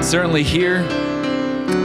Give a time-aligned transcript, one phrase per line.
[0.00, 0.82] certainly here,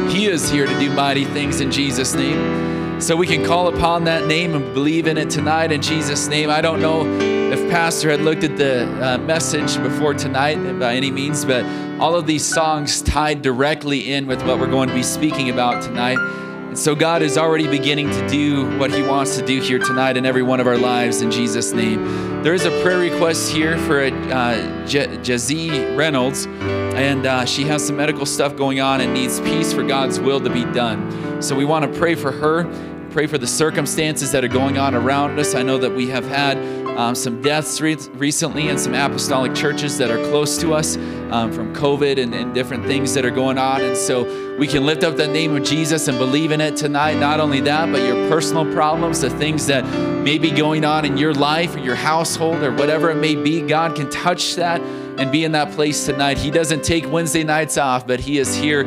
[0.09, 3.01] He is here to do mighty things in Jesus' name.
[3.01, 6.49] So we can call upon that name and believe in it tonight in Jesus' name.
[6.49, 7.05] I don't know
[7.51, 11.65] if Pastor had looked at the uh, message before tonight by any means, but
[11.99, 15.83] all of these songs tied directly in with what we're going to be speaking about
[15.83, 16.17] tonight.
[16.67, 20.17] And so God is already beginning to do what He wants to do here tonight
[20.17, 22.03] in every one of our lives in Jesus' name.
[22.43, 24.09] There is a prayer request here for uh,
[24.85, 29.83] Jazee Reynolds, and uh, she has some medical stuff going on and needs peace for
[29.83, 31.41] God's will to be done.
[31.41, 32.63] So we want to pray for her
[33.07, 35.55] pray for the circumstances that are going on around us.
[35.55, 36.57] I know that we have had
[36.97, 40.97] um, some deaths re- recently in some apostolic churches that are close to us
[41.31, 43.81] um, from COVID and, and, different things that are going on.
[43.81, 47.17] And so we can lift up the name of Jesus and believe in it tonight.
[47.19, 49.85] Not only that, but your personal problems, the things that
[50.23, 53.61] may be going on in your life or your household or whatever it may be,
[53.61, 54.81] God can touch that
[55.17, 56.37] and be in that place tonight.
[56.37, 58.83] He doesn't take Wednesday nights off, but He is here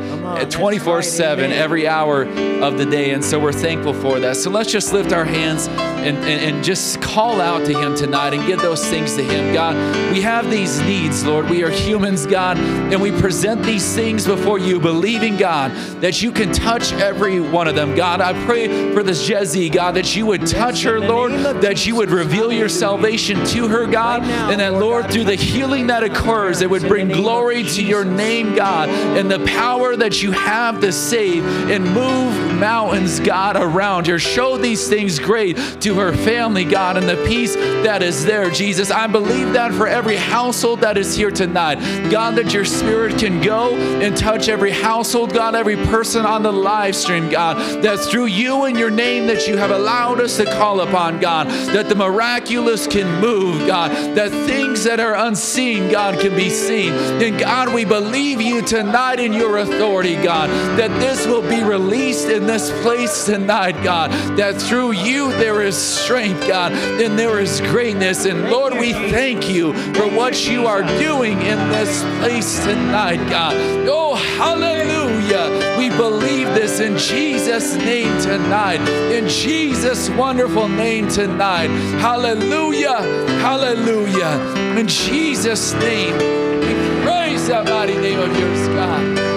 [0.47, 2.25] 24 7 every hour
[2.63, 3.11] of the day.
[3.13, 4.37] And so we're thankful for that.
[4.37, 5.69] So let's just lift our hands
[6.01, 9.53] and, and, and just call out to Him tonight and give those things to Him.
[9.53, 9.75] God,
[10.13, 11.49] we have these needs, Lord.
[11.49, 16.33] We are humans, God, and we present these things before you, believing, God, that you
[16.33, 17.95] can touch every one of them.
[17.95, 21.97] God, I pray for this Jezzy, God, that you would touch her, Lord, that you
[21.97, 26.61] would reveal your salvation to her, God, and that, Lord, through the healing that occurs,
[26.63, 30.93] it would bring glory to your name, God, and the power that you have to
[30.93, 34.19] save and move mountains, God, around her.
[34.19, 38.91] Show these things great to her family, God, and the peace that is there, Jesus.
[38.91, 41.77] I believe that for every household that is here tonight,
[42.11, 46.53] God, that your spirit can go and touch every household, God, every person on the
[46.53, 50.45] live stream, God, that through you and your name that you have allowed us to
[50.45, 56.01] call upon, God, that the miraculous can move, God, that things that are unseen, God,
[56.11, 56.93] God can be seen.
[56.95, 62.29] And God, we believe you tonight in your authority, God, that this will be released
[62.29, 67.61] in this place tonight, God, that through you there is strength, God, then there is
[67.61, 68.25] greatness.
[68.25, 73.55] And Lord, we thank you for what you are doing in this place tonight, God.
[73.89, 75.79] Oh, hallelujah.
[75.79, 78.81] We believe this in Jesus' name tonight,
[79.13, 81.69] in Jesus' wonderful name tonight.
[82.01, 83.03] Hallelujah.
[83.41, 84.79] Hallelujah.
[84.79, 89.30] In Jesus' name, we praise that mighty name of yours, God.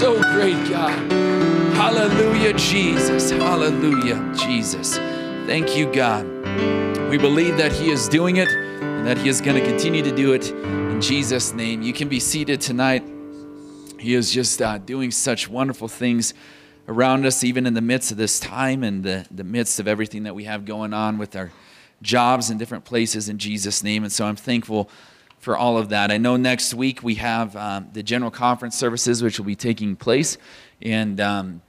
[0.00, 1.12] So great, God.
[1.74, 3.30] Hallelujah, Jesus.
[3.32, 4.96] Hallelujah, Jesus.
[4.96, 6.24] Thank you, God.
[7.10, 10.10] We believe that He is doing it and that He is going to continue to
[10.10, 11.82] do it in Jesus' name.
[11.82, 13.04] You can be seated tonight.
[13.98, 16.32] He is just uh, doing such wonderful things
[16.88, 20.22] around us, even in the midst of this time and the, the midst of everything
[20.22, 21.50] that we have going on with our
[22.00, 24.02] jobs in different places in Jesus' name.
[24.02, 24.88] And so I'm thankful
[25.40, 26.12] for all of that.
[26.12, 29.96] I know next week we have um, the general conference services, which will be taking
[29.96, 30.36] place.
[30.82, 31.62] And um,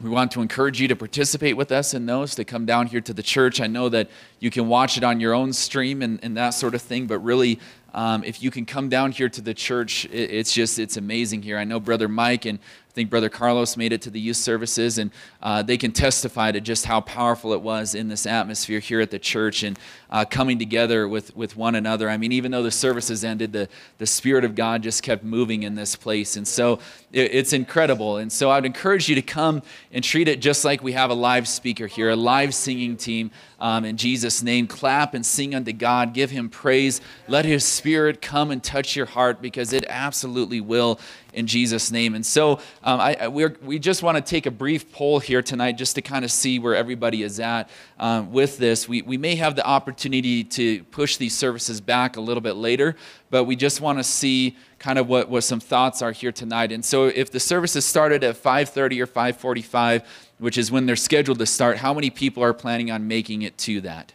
[0.00, 3.00] we want to encourage you to participate with us in those, to come down here
[3.00, 3.60] to the church.
[3.60, 4.10] I know that
[4.40, 7.20] you can watch it on your own stream and, and that sort of thing, but
[7.20, 7.58] really,
[7.94, 11.42] um, if you can come down here to the church, it, it's just, it's amazing
[11.42, 11.56] here.
[11.56, 14.98] I know Brother Mike and I think Brother Carlos made it to the youth services,
[14.98, 15.10] and
[15.42, 19.10] uh, they can testify to just how powerful it was in this atmosphere here at
[19.10, 19.78] the church and
[20.10, 22.08] uh, coming together with, with one another.
[22.08, 25.62] I mean, even though the services ended, the, the Spirit of God just kept moving
[25.62, 26.36] in this place.
[26.36, 26.78] And so
[27.12, 28.16] it, it's incredible.
[28.16, 31.14] And so I'd encourage you to come and treat it just like we have a
[31.14, 33.30] live speaker here, a live singing team.
[33.60, 36.14] Um, in Jesus' name, clap and sing unto God.
[36.14, 37.00] Give him praise.
[37.26, 41.00] Let his spirit come and touch your heart because it absolutely will
[41.32, 42.14] in Jesus' name.
[42.14, 45.96] And so um, I, we just want to take a brief poll here tonight just
[45.96, 48.88] to kind of see where everybody is at um, with this.
[48.88, 52.96] We, we may have the opportunity to push these services back a little bit later,
[53.30, 56.72] but we just want to see kind of what, what some thoughts are here tonight.
[56.72, 60.04] And so if the services started at 5.30 or 5.45,
[60.38, 63.58] which is when they're scheduled to start, how many people are planning on making it
[63.58, 64.12] to that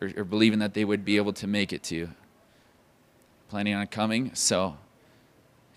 [0.00, 2.10] or, or believing that they would be able to make it to?
[3.48, 4.34] Planning on coming?
[4.34, 4.76] So,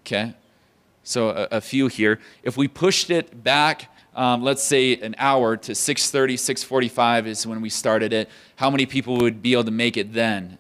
[0.02, 0.36] okay
[1.10, 2.20] so a, a few here.
[2.44, 7.62] If we pushed it back, um, let's say an hour to 6.30, 6.45 is when
[7.62, 10.58] we started it, how many people would be able to make it then?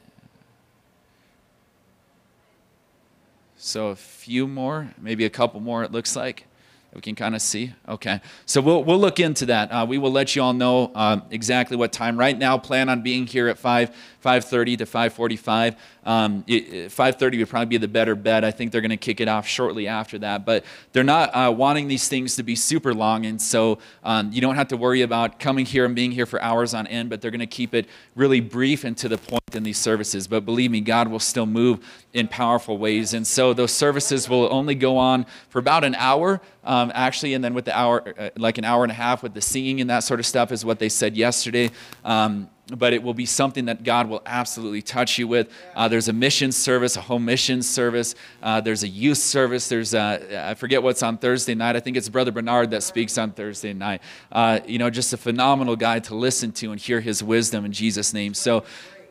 [3.58, 6.46] So a few more, maybe a couple more it looks like.
[6.94, 7.74] We can kind of see.
[7.88, 9.72] Okay, so we'll we'll look into that.
[9.72, 12.18] Uh, we will let you all know uh, exactly what time.
[12.18, 13.96] Right now, plan on being here at five
[14.26, 15.76] 5:30 to 5:45.
[16.06, 18.44] Um, 5:30 would probably be the better bet.
[18.44, 20.46] I think they're going to kick it off shortly after that.
[20.46, 24.42] But they're not uh, wanting these things to be super long, and so um, you
[24.42, 27.10] don't have to worry about coming here and being here for hours on end.
[27.10, 30.28] But they're going to keep it really brief and to the point in these services.
[30.28, 31.80] But believe me, God will still move
[32.14, 33.14] in powerful ways.
[33.14, 37.44] And so those services will only go on for about an hour, um, actually, and
[37.44, 39.90] then with the hour, uh, like an hour and a half with the singing and
[39.90, 41.72] that sort of stuff, is what they said yesterday.
[42.04, 45.50] Um, but it will be something that God will absolutely touch you with.
[45.76, 48.16] Uh, there's a mission service, a home mission service.
[48.44, 49.68] Uh, there's a youth service.
[49.70, 51.76] There's a, I forget what's on Thursday night.
[51.76, 54.02] I think it's Brother Bernard that speaks on Thursday night.
[54.32, 57.72] Uh, you know, just a phenomenal guy to listen to and hear his wisdom in
[57.72, 58.34] Jesus' name.
[58.34, 58.64] So,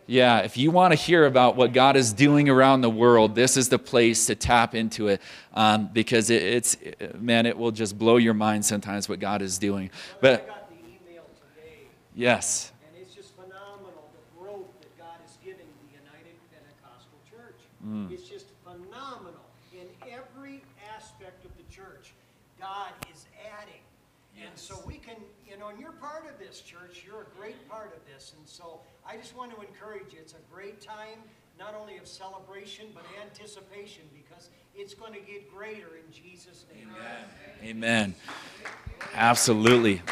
[0.06, 3.58] yeah, if you want to hear about what God is doing around the world, this
[3.58, 5.20] is the place to tap into it
[5.52, 6.76] um, because it, it's,
[7.18, 9.90] man, it will just blow your mind sometimes what God is doing.
[10.22, 10.48] But,
[12.14, 12.72] yes.
[17.88, 18.10] Mm.
[18.12, 19.46] It's just phenomenal.
[19.72, 20.62] In every
[20.94, 22.12] aspect of the church,
[22.60, 23.26] God is
[23.60, 23.80] adding.
[24.36, 24.46] Yes.
[24.48, 25.16] And so we can,
[25.48, 27.04] you know, and you're part of this church.
[27.06, 28.34] You're a great part of this.
[28.38, 30.18] And so I just want to encourage you.
[30.20, 31.18] It's a great time,
[31.58, 36.88] not only of celebration, but anticipation because it's going to get greater in Jesus' name.
[37.62, 37.64] Amen.
[37.64, 38.14] Amen.
[39.14, 40.02] Absolutely.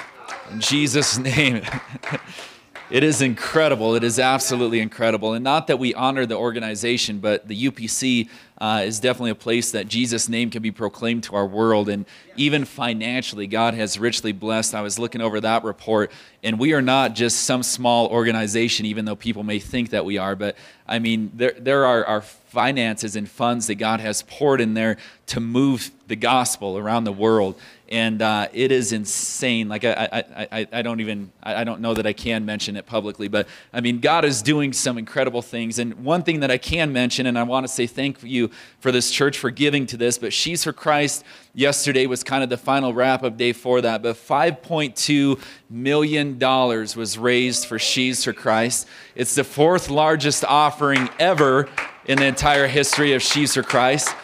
[0.51, 1.63] In Jesus' name.
[2.89, 3.97] It is incredible.
[3.97, 5.33] It is absolutely incredible.
[5.33, 8.29] And not that we honor the organization, but the UPC
[8.59, 11.89] uh, is definitely a place that Jesus' name can be proclaimed to our world.
[11.89, 12.07] And
[12.37, 14.73] even financially, God has richly blessed.
[14.73, 16.13] I was looking over that report,
[16.45, 20.17] and we are not just some small organization, even though people may think that we
[20.17, 20.37] are.
[20.37, 20.57] But
[20.87, 24.97] I mean, there, there are, are finances and funds that God has poured in there
[25.27, 27.57] to move the gospel around the world
[27.89, 29.69] and uh, it is insane.
[29.69, 32.87] Like I, I, I, I don't even I don't know that I can mention it
[32.87, 35.79] publicly, but I mean God is doing some incredible things.
[35.79, 38.51] And one thing that I can mention, and I want to say thank you
[38.81, 41.25] for this church for giving to this, but Sheaves for Christ
[41.55, 44.03] yesterday was kind of the final wrap up day for that.
[44.03, 45.41] But 5.2
[45.71, 48.89] million dollars was raised for Sheaves for Christ.
[49.15, 51.69] It's the fourth largest offering ever
[52.07, 54.15] in the entire history of Sheaves for Christ.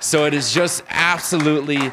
[0.00, 1.92] So it is just absolutely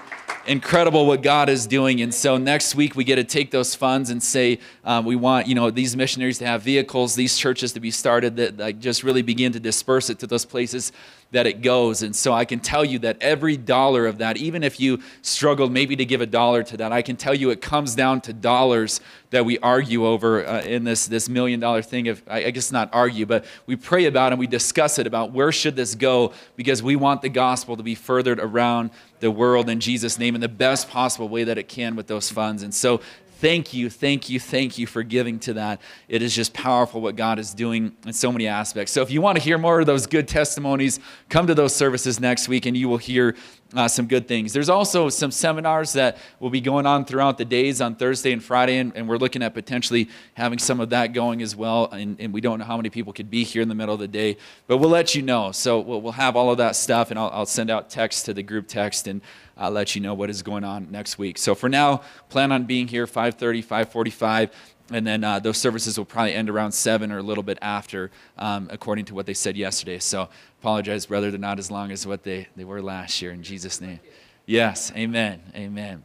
[0.49, 2.01] incredible what God is doing.
[2.01, 5.47] And so next week we get to take those funds and say um, we want
[5.47, 9.03] you know these missionaries to have vehicles, these churches to be started that like, just
[9.03, 10.91] really begin to disperse it to those places
[11.31, 12.01] that it goes.
[12.01, 15.71] And so I can tell you that every dollar of that, even if you struggled
[15.71, 18.33] maybe to give a dollar to that, I can tell you it comes down to
[18.33, 18.99] dollars
[19.29, 22.89] that we argue over uh, in this, this million dollar thing of, I guess not
[22.93, 26.81] argue, but we pray about and we discuss it about where should this go because
[26.81, 28.89] we want the gospel to be furthered around
[29.19, 32.31] the world in Jesus' name in the best possible way that it can with those
[32.31, 32.63] funds.
[32.63, 33.01] And so
[33.39, 35.81] thank you, thank you, thank you for giving to that.
[36.07, 38.91] It is just powerful what God is doing in so many aspects.
[38.91, 40.99] So if you want to hear more of those good testimonies,
[41.29, 43.35] come to those services next week and you will hear
[43.73, 44.51] uh, some good things.
[44.51, 48.43] There's also some seminars that will be going on throughout the days on Thursday and
[48.43, 51.89] Friday, and, and we're looking at potentially having some of that going as well.
[51.91, 53.99] And, and, we don't know how many people could be here in the middle of
[53.99, 54.37] the day,
[54.67, 55.51] but we'll let you know.
[55.51, 58.33] So we'll, we'll have all of that stuff, and I'll, I'll send out text to
[58.33, 59.21] the group text and
[59.59, 61.37] I'll let you know what is going on next week.
[61.37, 64.49] So for now, plan on being here 5:30, 5:45
[64.91, 68.11] and then uh, those services will probably end around 7 or a little bit after
[68.37, 69.99] um, according to what they said yesterday.
[69.99, 70.29] So
[70.59, 73.81] apologize brother they're not as long as what they, they were last year in jesus
[73.81, 73.99] name.
[74.45, 76.03] Yes amen amen.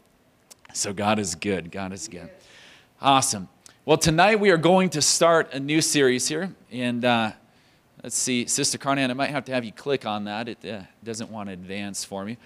[0.72, 2.28] So god is good god is good.
[3.00, 3.48] Awesome.
[3.84, 7.32] Well tonight we are going to start a new series here and uh,
[8.02, 10.48] let's see sister carnan i might have to have you click on that.
[10.48, 12.36] It uh, doesn't want to advance for me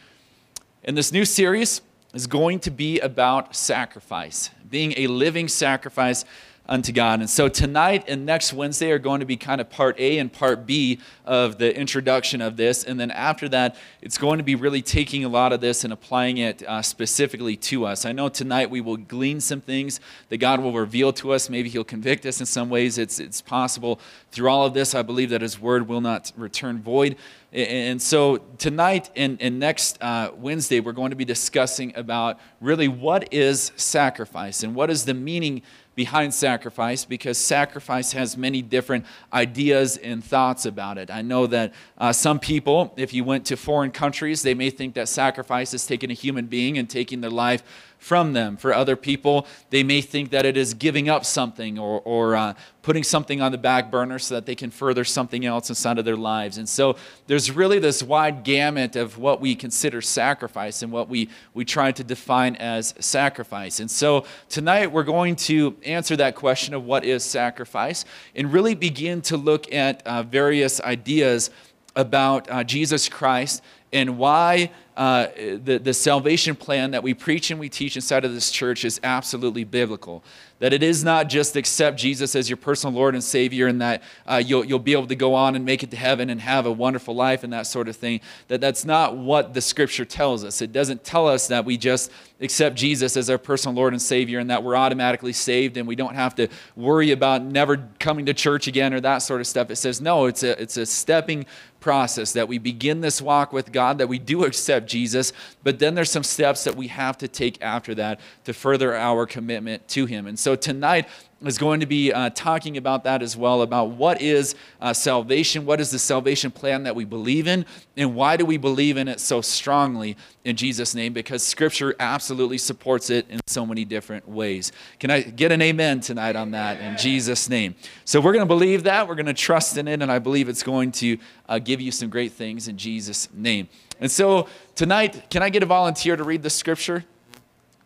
[0.84, 1.80] and this new series
[2.14, 6.24] is going to be about sacrifice, being a living sacrifice
[6.68, 7.20] unto God.
[7.20, 10.30] And so tonight and next Wednesday are going to be kind of part A and
[10.30, 12.84] part B of the introduction of this.
[12.84, 15.92] And then after that, it's going to be really taking a lot of this and
[15.92, 18.04] applying it uh, specifically to us.
[18.04, 19.98] I know tonight we will glean some things
[20.28, 21.48] that God will reveal to us.
[21.48, 22.98] Maybe He'll convict us in some ways.
[22.98, 23.98] It's, it's possible.
[24.30, 27.16] Through all of this, I believe that His word will not return void.
[27.50, 32.88] And so tonight and, and next uh, Wednesday, we're going to be discussing about really
[32.88, 35.62] what is sacrifice and what is the meaning
[35.98, 41.10] behind sacrifice because sacrifice has many different ideas and thoughts about it.
[41.10, 44.94] I know that uh, some people, if you went to foreign countries, they may think
[44.94, 47.64] that sacrifice is taking a human being and taking their life
[47.98, 48.56] from them.
[48.56, 52.54] For other people, they may think that it is giving up something or, or uh,
[52.82, 56.04] putting something on the back burner so that they can further something else inside of
[56.04, 56.56] their lives.
[56.56, 61.28] And so there's really this wide gamut of what we consider sacrifice and what we,
[61.52, 63.80] we try to define as sacrifice.
[63.80, 68.74] And so tonight we're going to answer that question of what is sacrifice and really
[68.74, 71.50] begin to look at uh, various ideas
[71.96, 73.62] about uh, Jesus Christ
[73.92, 78.34] and why uh, the, the salvation plan that we preach and we teach inside of
[78.34, 80.24] this church is absolutely biblical.
[80.60, 84.02] That it is not just accept Jesus as your personal Lord and Savior and that
[84.26, 86.66] uh, you'll, you'll be able to go on and make it to heaven and have
[86.66, 88.20] a wonderful life and that sort of thing.
[88.48, 90.60] That that's not what the scripture tells us.
[90.60, 92.10] It doesn't tell us that we just
[92.40, 95.96] accept Jesus as our personal Lord and Savior and that we're automatically saved and we
[95.96, 99.70] don't have to worry about never coming to church again or that sort of stuff.
[99.70, 101.46] It says, no, it's a, it's a stepping
[101.80, 105.94] process that we begin this walk with God, that we do accept Jesus, but then
[105.94, 110.06] there's some steps that we have to take after that to further our commitment to
[110.06, 110.26] Him.
[110.26, 111.08] And so tonight,
[111.40, 115.64] is going to be uh, talking about that as well about what is uh, salvation,
[115.64, 117.64] what is the salvation plan that we believe in,
[117.96, 121.12] and why do we believe in it so strongly in Jesus' name?
[121.12, 124.72] Because Scripture absolutely supports it in so many different ways.
[124.98, 127.76] Can I get an amen tonight on that in Jesus' name?
[128.04, 130.48] So we're going to believe that, we're going to trust in it, and I believe
[130.48, 133.68] it's going to uh, give you some great things in Jesus' name.
[134.00, 137.04] And so tonight, can I get a volunteer to read the Scripture?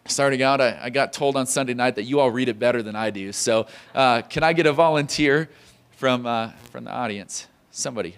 [0.07, 2.83] Starting out, I, I, got told on Sunday night that you all read it better
[2.83, 3.33] than I do.
[3.33, 5.49] So, uh, can I get a volunteer
[5.93, 7.47] from, uh, from the audience?
[7.71, 8.17] Somebody.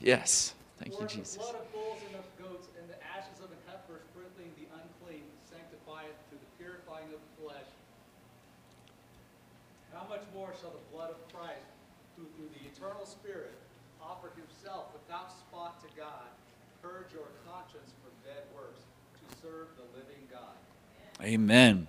[0.00, 0.54] Yes.
[0.78, 1.36] Thank you, Jesus.
[1.36, 5.26] blood of bulls and of goats and the ashes of an heifer sprinkling the unclean
[5.44, 7.70] sanctifieth to the purifying of the flesh.
[9.92, 11.70] How much more shall the blood of Christ,
[12.16, 13.54] who through the eternal Spirit
[14.00, 16.32] offered himself without spot to God,
[16.82, 18.71] purge your conscience from dead works
[19.42, 21.24] serve the living God?
[21.24, 21.88] Amen.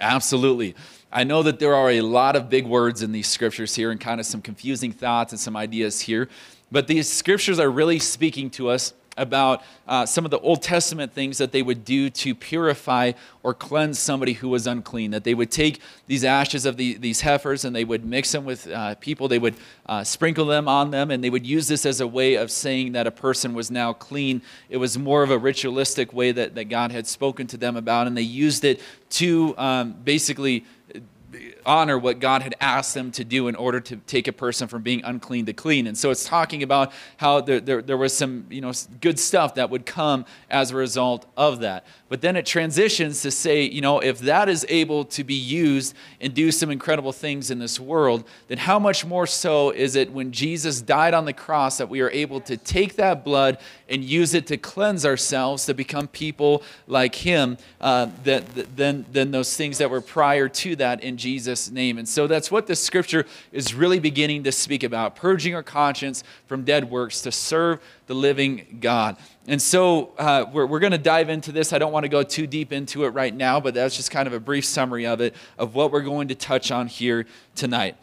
[0.00, 0.76] Absolutely.
[1.10, 4.00] I know that there are a lot of big words in these scriptures here and
[4.00, 6.28] kind of some confusing thoughts and some ideas here,
[6.70, 11.12] but these scriptures are really speaking to us about uh, some of the Old Testament
[11.12, 15.10] things that they would do to purify or cleanse somebody who was unclean.
[15.10, 18.44] That they would take these ashes of the, these heifers and they would mix them
[18.44, 19.56] with uh, people, they would
[19.86, 22.92] uh, sprinkle them on them, and they would use this as a way of saying
[22.92, 24.40] that a person was now clean.
[24.68, 28.06] It was more of a ritualistic way that, that God had spoken to them about,
[28.06, 30.64] and they used it to um, basically
[31.68, 34.82] honor what God had asked them to do in order to take a person from
[34.82, 35.86] being unclean to clean.
[35.86, 38.72] And so it's talking about how there, there, there was some you know,
[39.02, 41.84] good stuff that would come as a result of that.
[42.08, 45.94] But then it transitions to say, you know, if that is able to be used
[46.22, 50.10] and do some incredible things in this world, then how much more so is it
[50.10, 53.58] when Jesus died on the cross that we are able to take that blood
[53.90, 59.30] and use it to cleanse ourselves to become people like Him uh, that, than, than
[59.30, 61.98] those things that were prior to that in Jesus' name.
[61.98, 66.22] And so that's what the scripture is really beginning to speak about purging our conscience
[66.46, 69.16] from dead works to serve the living God.
[69.46, 71.72] And so uh, we're, we're going to dive into this.
[71.72, 74.26] I don't want to go too deep into it right now, but that's just kind
[74.26, 77.96] of a brief summary of it, of what we're going to touch on here tonight.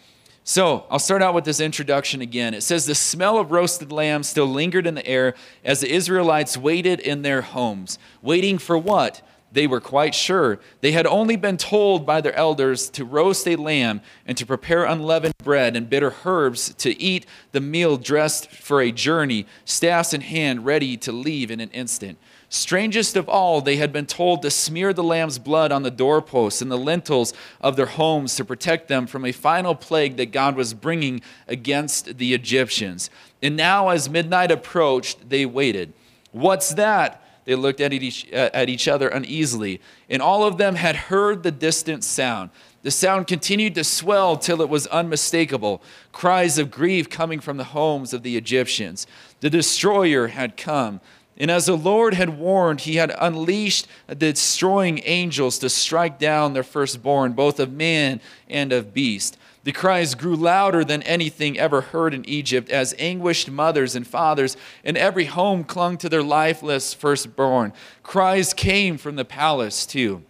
[0.47, 2.53] So I'll start out with this introduction again.
[2.53, 5.33] It says, The smell of roasted lamb still lingered in the air
[5.63, 7.97] as the Israelites waited in their homes.
[8.21, 9.23] Waiting for what?
[9.55, 10.59] They were quite sure.
[10.81, 14.83] They had only been told by their elders to roast a lamb and to prepare
[14.83, 20.19] unleavened bread and bitter herbs to eat the meal dressed for a journey, staffs in
[20.19, 22.17] hand, ready to leave in an instant.
[22.49, 26.61] Strangest of all, they had been told to smear the lamb's blood on the doorposts
[26.61, 30.57] and the lintels of their homes to protect them from a final plague that God
[30.57, 33.09] was bringing against the Egyptians.
[33.41, 35.93] And now, as midnight approached, they waited.
[36.33, 37.24] What's that?
[37.45, 41.43] They looked at each, uh, at each other uneasily, and all of them had heard
[41.43, 42.49] the distant sound.
[42.81, 47.63] The sound continued to swell till it was unmistakable cries of grief coming from the
[47.63, 49.07] homes of the Egyptians.
[49.39, 51.01] The destroyer had come.
[51.37, 56.53] And as the Lord had warned, he had unleashed the destroying angels to strike down
[56.53, 59.37] their firstborn, both of man and of beast.
[59.65, 64.55] The cries grew louder than anything ever heard in Egypt as anguished mothers and fathers
[64.83, 67.73] in every home clung to their lifeless firstborn.
[68.03, 70.21] Cries came from the palace too.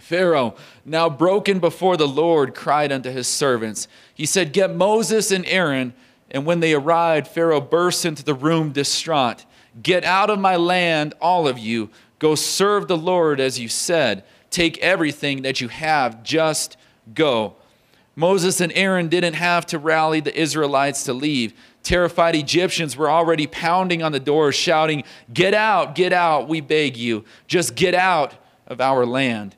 [0.00, 3.86] Pharaoh, now broken before the Lord, cried unto his servants.
[4.14, 5.92] He said, Get Moses and Aaron.
[6.30, 9.44] And when they arrived, Pharaoh burst into the room distraught.
[9.82, 11.90] Get out of my land, all of you.
[12.18, 14.24] Go serve the Lord as you said.
[14.48, 16.78] Take everything that you have, just
[17.12, 17.56] go.
[18.16, 21.52] Moses and Aaron didn't have to rally the Israelites to leave.
[21.82, 26.96] Terrified Egyptians were already pounding on the doors, shouting, Get out, get out, we beg
[26.96, 27.24] you.
[27.46, 28.34] Just get out.
[28.66, 29.56] of our land.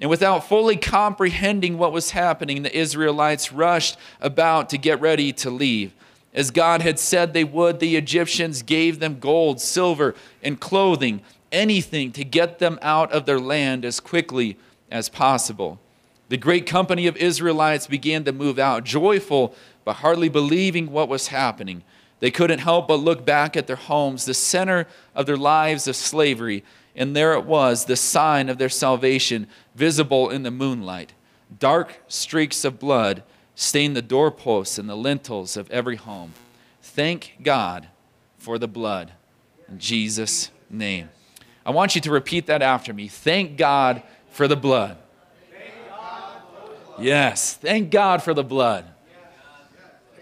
[0.00, 5.50] And without fully comprehending what was happening, the Israelites rushed about to get ready to
[5.50, 5.92] leave.
[6.34, 12.12] As God had said they would, the Egyptians gave them gold, silver, and clothing, anything
[12.12, 14.56] to get them out of their land as quickly
[14.90, 15.80] as possible.
[16.28, 19.54] The great company of Israelites began to move out, joyful,
[19.84, 21.82] but hardly believing what was happening.
[22.20, 25.96] They couldn't help but look back at their homes, the center of their lives of
[25.96, 31.14] slavery, and there it was, the sign of their salvation, visible in the moonlight.
[31.58, 33.22] Dark streaks of blood
[33.54, 36.34] stained the doorposts and the lintels of every home.
[36.82, 37.88] Thank God
[38.36, 39.12] for the blood.
[39.68, 41.08] In Jesus' name.
[41.64, 43.08] I want you to repeat that after me.
[43.08, 44.98] Thank God for the blood.
[47.00, 48.84] Yes, thank God for the blood.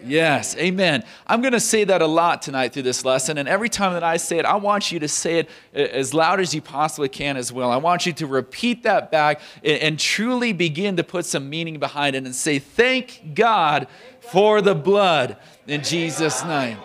[0.05, 1.03] Yes, amen.
[1.25, 3.37] I'm going to say that a lot tonight through this lesson.
[3.37, 6.39] And every time that I say it, I want you to say it as loud
[6.39, 7.71] as you possibly can as well.
[7.71, 12.15] I want you to repeat that back and, truly begin to put some meaning behind
[12.15, 13.87] it and say, Thank God
[14.19, 16.77] for the blood in Jesus' name.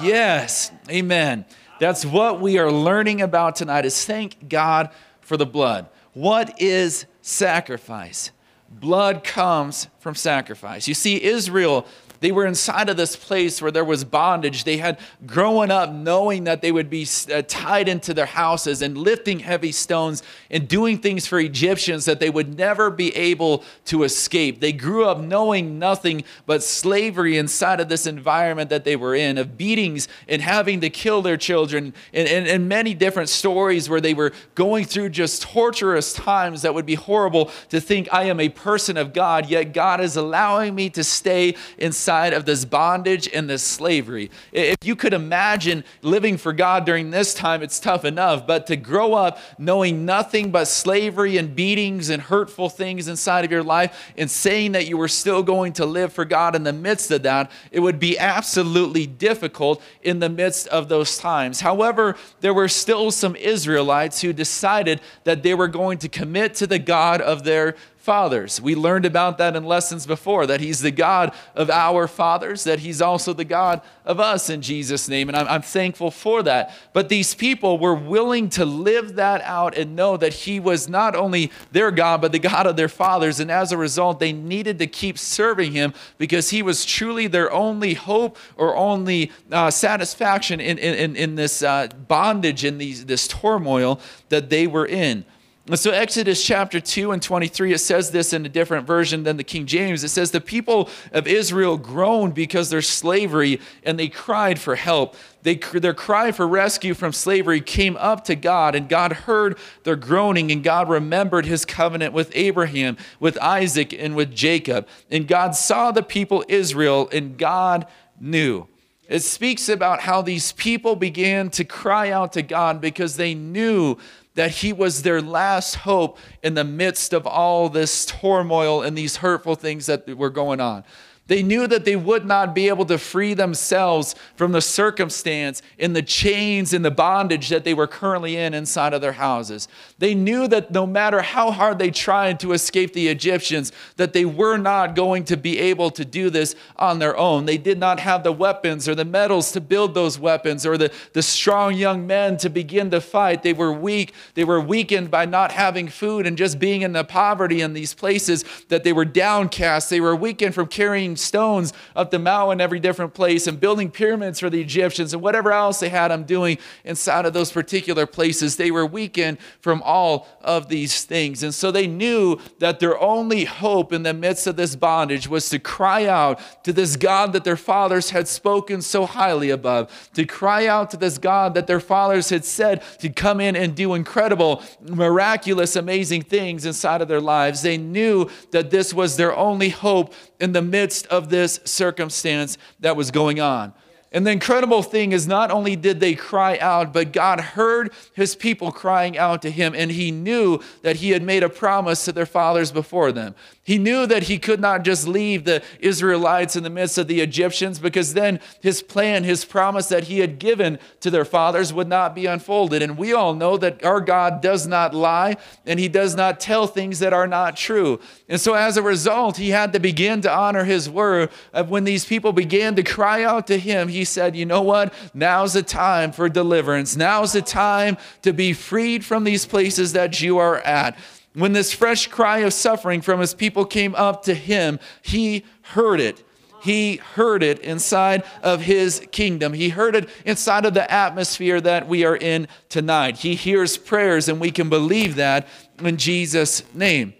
[0.00, 1.44] Yes, amen.
[1.80, 4.90] That's what we are learning about tonight is thank God
[5.20, 5.88] for the blood.
[6.12, 8.30] What is sacrifice?
[8.70, 10.86] Blood comes from sacrifice.
[10.86, 11.86] You see, Israel
[12.20, 14.64] they were inside of this place where there was bondage.
[14.64, 18.96] They had grown up knowing that they would be uh, tied into their houses and
[18.96, 24.02] lifting heavy stones and doing things for Egyptians that they would never be able to
[24.02, 24.60] escape.
[24.60, 29.38] They grew up knowing nothing but slavery inside of this environment that they were in,
[29.38, 34.00] of beatings and having to kill their children, and, and, and many different stories where
[34.00, 38.40] they were going through just torturous times that would be horrible to think I am
[38.40, 42.64] a person of God, yet God is allowing me to stay inside inside of this
[42.64, 44.32] bondage and this slavery.
[44.50, 48.74] If you could imagine living for God during this time, it's tough enough, but to
[48.74, 54.12] grow up knowing nothing but slavery and beatings and hurtful things inside of your life
[54.18, 57.22] and saying that you were still going to live for God in the midst of
[57.22, 61.60] that, it would be absolutely difficult in the midst of those times.
[61.60, 66.66] However, there were still some Israelites who decided that they were going to commit to
[66.66, 68.62] the God of their fathers.
[68.62, 72.78] We learned about that in lessons before that He's the God of our fathers, that
[72.78, 75.28] He's also the God of us in Jesus' name.
[75.28, 76.74] And I'm, I'm, thankful for that.
[76.94, 81.14] But these people were willing to live that out and know that He was not
[81.14, 83.38] only their God, but the God of their fathers.
[83.38, 87.52] And as a result, they needed to keep serving Him because He was truly their
[87.52, 93.28] only hope or only uh, satisfaction in, in, in this uh, bondage, in these, this
[93.28, 95.26] turmoil that they were in.
[95.66, 99.36] And so, Exodus chapter 2 and 23, it says this in a different version than
[99.36, 100.02] the King James.
[100.02, 105.16] It says, The people of Israel groaned because their slavery, and they cried for help.
[105.42, 109.96] They, their cry for rescue from slavery came up to God, and God heard their
[109.96, 114.88] groaning, and God remembered his covenant with Abraham, with Isaac, and with Jacob.
[115.10, 117.86] And God saw the people Israel, and God
[118.18, 118.66] knew.
[119.08, 123.98] It speaks about how these people began to cry out to God because they knew
[124.34, 129.16] that he was their last hope in the midst of all this turmoil and these
[129.16, 130.84] hurtful things that were going on.
[131.30, 135.92] They knew that they would not be able to free themselves from the circumstance in
[135.92, 139.68] the chains and the bondage that they were currently in inside of their houses.
[140.00, 144.24] They knew that no matter how hard they tried to escape the Egyptians, that they
[144.24, 147.44] were not going to be able to do this on their own.
[147.44, 150.92] They did not have the weapons or the metals to build those weapons or the,
[151.12, 153.44] the strong young men to begin to fight.
[153.44, 154.14] They were weak.
[154.34, 157.94] They were weakened by not having food and just being in the poverty in these
[157.94, 159.90] places that they were downcast.
[159.90, 163.90] They were weakened from carrying stones up the mountain in every different place and building
[163.90, 168.06] pyramids for the Egyptians and whatever else they had them doing inside of those particular
[168.06, 168.56] places.
[168.56, 171.42] They were weakened from all of these things.
[171.42, 175.48] And so they knew that their only hope in the midst of this bondage was
[175.50, 180.24] to cry out to this God that their fathers had spoken so highly above, to
[180.24, 183.94] cry out to this God that their fathers had said to come in and do
[183.94, 187.62] incredible, miraculous, amazing things inside of their lives.
[187.62, 192.96] They knew that this was their only hope in the midst of this circumstance that
[192.96, 193.72] was going on.
[194.12, 198.34] And the incredible thing is, not only did they cry out, but God heard his
[198.34, 202.12] people crying out to him, and he knew that he had made a promise to
[202.12, 203.36] their fathers before them.
[203.62, 207.20] He knew that he could not just leave the Israelites in the midst of the
[207.20, 211.86] Egyptians because then his plan, his promise that he had given to their fathers would
[211.86, 212.80] not be unfolded.
[212.80, 216.66] And we all know that our God does not lie and he does not tell
[216.66, 218.00] things that are not true.
[218.30, 221.28] And so as a result, he had to begin to honor his word.
[221.68, 224.94] When these people began to cry out to him, he said, You know what?
[225.12, 226.96] Now's the time for deliverance.
[226.96, 230.98] Now's the time to be freed from these places that you are at.
[231.34, 236.00] When this fresh cry of suffering from his people came up to him, he heard
[236.00, 236.24] it.
[236.62, 239.54] He heard it inside of his kingdom.
[239.54, 243.18] He heard it inside of the atmosphere that we are in tonight.
[243.18, 247.14] He hears prayers, and we can believe that in Jesus' name.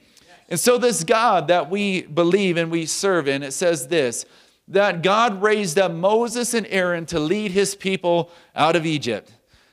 [0.48, 4.26] And so, this God that we believe and we serve in, it says this
[4.68, 9.32] that God raised up Moses and Aaron to lead his people out of Egypt.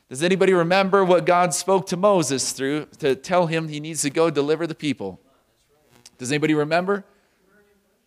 [0.10, 4.10] Does anybody remember what God spoke to Moses through to tell him he needs to
[4.10, 5.20] go deliver the people?
[6.17, 7.04] Does anybody remember?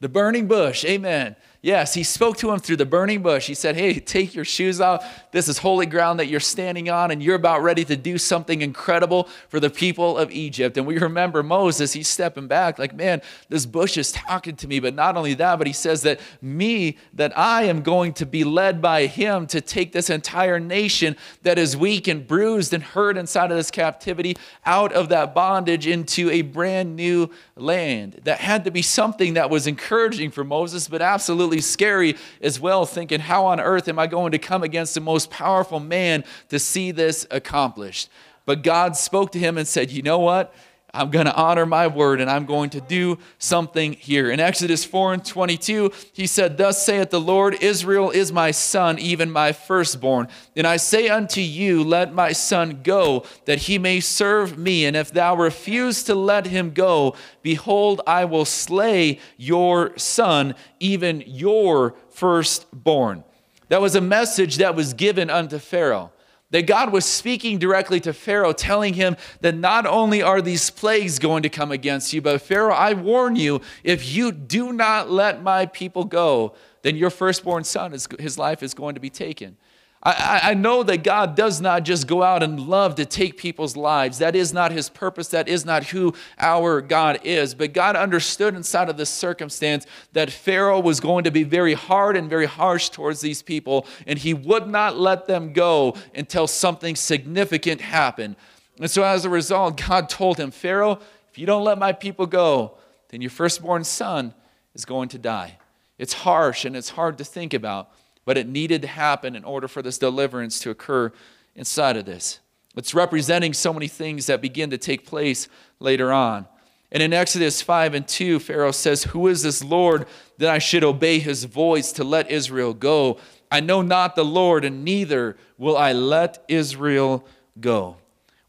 [0.00, 0.84] The burning bush.
[0.84, 1.36] Amen.
[1.62, 3.46] Yes, he spoke to him through the burning bush.
[3.46, 5.04] He said, Hey, take your shoes off.
[5.30, 8.62] This is holy ground that you're standing on, and you're about ready to do something
[8.62, 10.78] incredible for the people of Egypt.
[10.78, 13.20] And we remember Moses, he's stepping back, like, Man,
[13.50, 14.80] this bush is talking to me.
[14.80, 18.42] But not only that, but he says that me, that I am going to be
[18.42, 23.18] led by him to take this entire nation that is weak and bruised and hurt
[23.18, 28.22] inside of this captivity out of that bondage into a brand new land.
[28.24, 32.60] That had to be something that was encouraging for Moses, but absolutely absolutely scary as
[32.60, 36.22] well, thinking, how on earth am I going to come against the most powerful man
[36.48, 38.08] to see this accomplished?
[38.46, 40.54] But God spoke to him and said, You know what?
[40.92, 44.30] I'm going to honor my word and I'm going to do something here.
[44.30, 48.98] In Exodus 4 and 22, he said, Thus saith the Lord, Israel is my son,
[48.98, 50.28] even my firstborn.
[50.56, 54.84] And I say unto you, Let my son go, that he may serve me.
[54.84, 61.22] And if thou refuse to let him go, behold, I will slay your son, even
[61.26, 63.22] your firstborn.
[63.68, 66.10] That was a message that was given unto Pharaoh.
[66.50, 71.20] That God was speaking directly to Pharaoh, telling him that not only are these plagues
[71.20, 75.42] going to come against you, but Pharaoh, I warn you, if you do not let
[75.42, 79.56] my people go, then your firstborn son, his life is going to be taken.
[80.02, 83.76] I, I, know that God does not just go out and love to take people's
[83.76, 84.16] lives.
[84.16, 85.28] That is not his purpose.
[85.28, 87.54] That is not who our God is.
[87.54, 92.16] But God understood inside of this circumstance that Pharaoh was going to be very hard
[92.16, 96.96] and very harsh towards these people, and he would not let them go until something
[96.96, 98.36] significant happened.
[98.78, 100.98] And so as a result, God told him, Pharaoh,
[101.30, 102.78] if you don't let my people go,
[103.10, 104.32] then your firstborn son
[104.74, 105.58] is going to die.
[105.98, 107.90] It's harsh and it's hard to think about
[108.24, 111.12] but it needed to happen in order for this deliverance to occur
[111.54, 112.40] inside of this.
[112.76, 115.48] It's representing so many things that begin to take place
[115.80, 116.46] later on.
[116.92, 120.06] And in Exodus 5 and 2, Pharaoh says, Who is this Lord
[120.38, 123.18] that I should obey his voice to let Israel go?
[123.50, 127.24] I know not the Lord, and neither will I let Israel
[127.60, 127.96] go.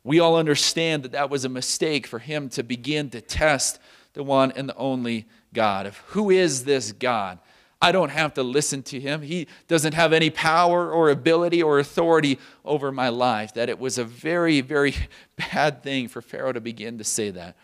[0.04, 3.80] We all understand that that was a mistake for him to begin to test
[4.14, 5.86] the one and the only God.
[5.86, 7.40] Of who is this God?
[7.82, 9.22] I don't have to listen to him.
[9.24, 13.56] He doesn't have any power or ability or authority over my life.
[13.56, 14.94] That it was a very, very
[15.36, 17.56] bad thing for Pharaoh to begin to say that.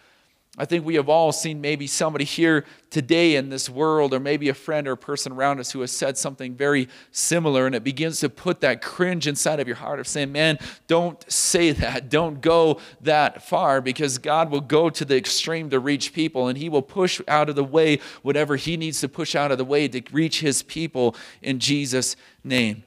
[0.60, 4.50] I think we have all seen maybe somebody here today in this world, or maybe
[4.50, 7.84] a friend or a person around us who has said something very similar, and it
[7.84, 12.10] begins to put that cringe inside of your heart of saying, Man, don't say that.
[12.10, 16.58] Don't go that far because God will go to the extreme to reach people, and
[16.58, 19.66] He will push out of the way whatever He needs to push out of the
[19.66, 22.84] way to reach His people in Jesus' name.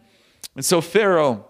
[0.57, 1.47] And so, Pharaoh,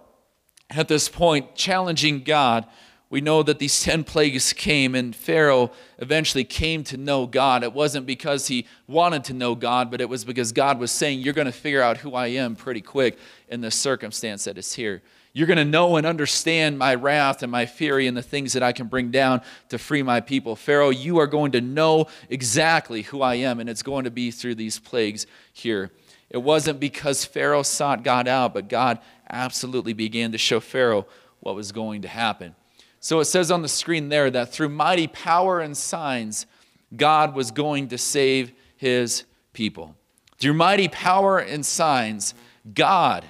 [0.69, 2.67] at this point, challenging God
[3.11, 7.63] we know that these 10 plagues came and Pharaoh eventually came to know God.
[7.63, 11.21] It wasn't because he wanted to know God, but it was because God was saying,
[11.21, 13.19] You're going to figure out who I am pretty quick
[13.49, 15.03] in this circumstance that is here.
[15.33, 18.65] You're going to know and understand my wrath and my fury and the things that
[18.65, 20.57] I can bring down to free my people.
[20.57, 24.33] Pharaoh, you are going to know exactly who I am, and it's going to be
[24.33, 25.93] through these plagues here.
[26.31, 31.07] It wasn't because Pharaoh sought God out, but God absolutely began to show Pharaoh
[31.39, 32.57] what was going to happen.
[33.01, 36.47] So it says on the screen there that through mighty power and signs,
[36.95, 39.97] God was going to save his people.
[40.39, 42.35] Through mighty power and signs,
[42.73, 43.25] God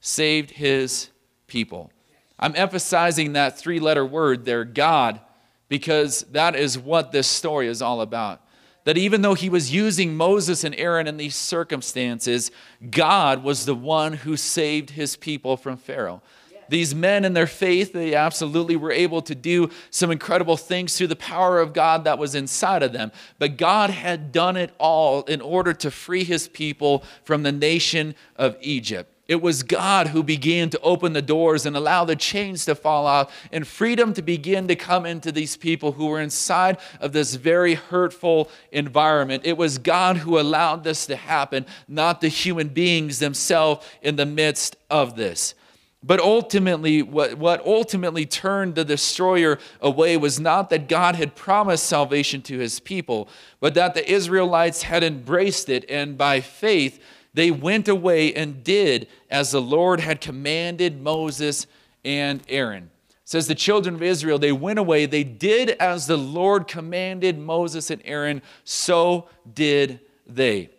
[0.00, 1.08] saved his
[1.46, 1.90] people.
[2.38, 5.20] I'm emphasizing that three letter word there, God,
[5.68, 8.42] because that is what this story is all about.
[8.84, 12.50] That even though he was using Moses and Aaron in these circumstances,
[12.90, 16.22] God was the one who saved his people from Pharaoh.
[16.68, 21.08] These men and their faith, they absolutely were able to do some incredible things through
[21.08, 23.12] the power of God that was inside of them.
[23.38, 28.14] But God had done it all in order to free his people from the nation
[28.36, 29.14] of Egypt.
[29.28, 33.06] It was God who began to open the doors and allow the chains to fall
[33.06, 37.34] off and freedom to begin to come into these people who were inside of this
[37.34, 39.42] very hurtful environment.
[39.44, 44.24] It was God who allowed this to happen, not the human beings themselves in the
[44.24, 45.54] midst of this.
[46.02, 51.86] But ultimately, what, what ultimately turned the destroyer away was not that God had promised
[51.86, 57.02] salvation to his people, but that the Israelites had embraced it and by faith
[57.34, 61.66] they went away and did as the Lord had commanded Moses
[62.04, 62.90] and Aaron.
[63.10, 67.38] It says the children of Israel, they went away, they did as the Lord commanded
[67.38, 70.70] Moses and Aaron, so did they.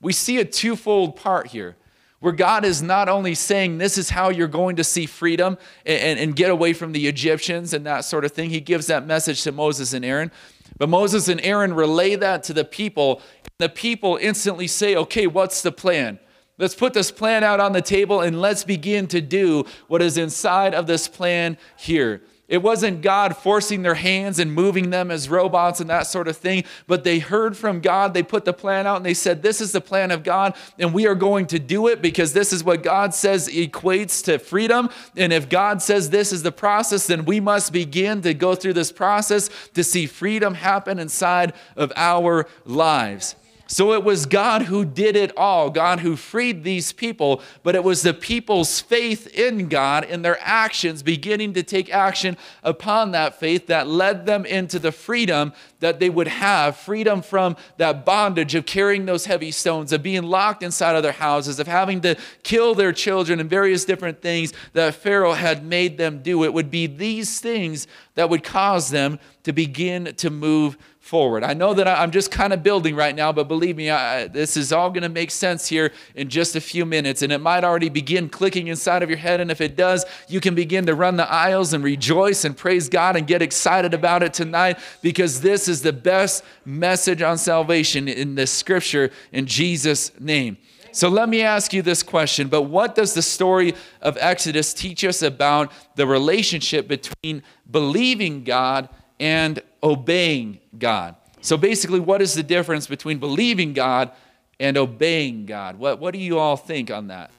[0.00, 1.76] We see a twofold part here
[2.20, 6.00] where God is not only saying this is how you're going to see freedom and,
[6.00, 8.50] and, and, get away from the Egyptians and that sort of thing.
[8.50, 10.32] He gives that message to Moses and Aaron.
[10.78, 13.22] But Moses and Aaron relay that to the people.
[13.58, 16.18] The people instantly say, okay, what's the plan?
[16.58, 20.18] Let's put this plan out on the table and let's begin to do what is
[20.18, 22.20] inside of this plan here.
[22.48, 26.36] It wasn't God forcing their hands and moving them as robots and that sort of
[26.38, 28.14] thing, but they heard from God.
[28.14, 30.94] They put the plan out and they said, This is the plan of God, and
[30.94, 34.88] we are going to do it because this is what God says equates to freedom.
[35.14, 38.72] And if God says this is the process, then we must begin to go through
[38.72, 43.36] this process to see freedom happen inside of our lives.
[43.70, 47.84] So it was God who did it all, God who freed these people, but it
[47.84, 53.38] was the people's faith in God and their actions beginning to take action upon that
[53.38, 58.54] faith that led them into the freedom that they would have freedom from that bondage
[58.54, 62.16] of carrying those heavy stones, of being locked inside of their houses, of having to
[62.42, 66.42] kill their children, and various different things that Pharaoh had made them do.
[66.42, 70.78] It would be these things that would cause them to begin to move
[71.08, 71.42] forward.
[71.42, 74.58] I know that I'm just kind of building right now, but believe me, I, this
[74.58, 77.22] is all going to make sense here in just a few minutes.
[77.22, 79.40] And it might already begin clicking inside of your head.
[79.40, 82.90] And if it does, you can begin to run the aisles and rejoice and praise
[82.90, 88.06] God and get excited about it tonight because this is the best message on salvation
[88.06, 90.58] in the scripture in Jesus' name.
[90.92, 95.04] So let me ask you this question, but what does the story of Exodus teach
[95.04, 101.16] us about the relationship between believing God and obeying God.
[101.40, 104.10] So basically, what is the difference between believing God
[104.58, 105.78] and obeying God?
[105.78, 107.30] What, what do you all think on that?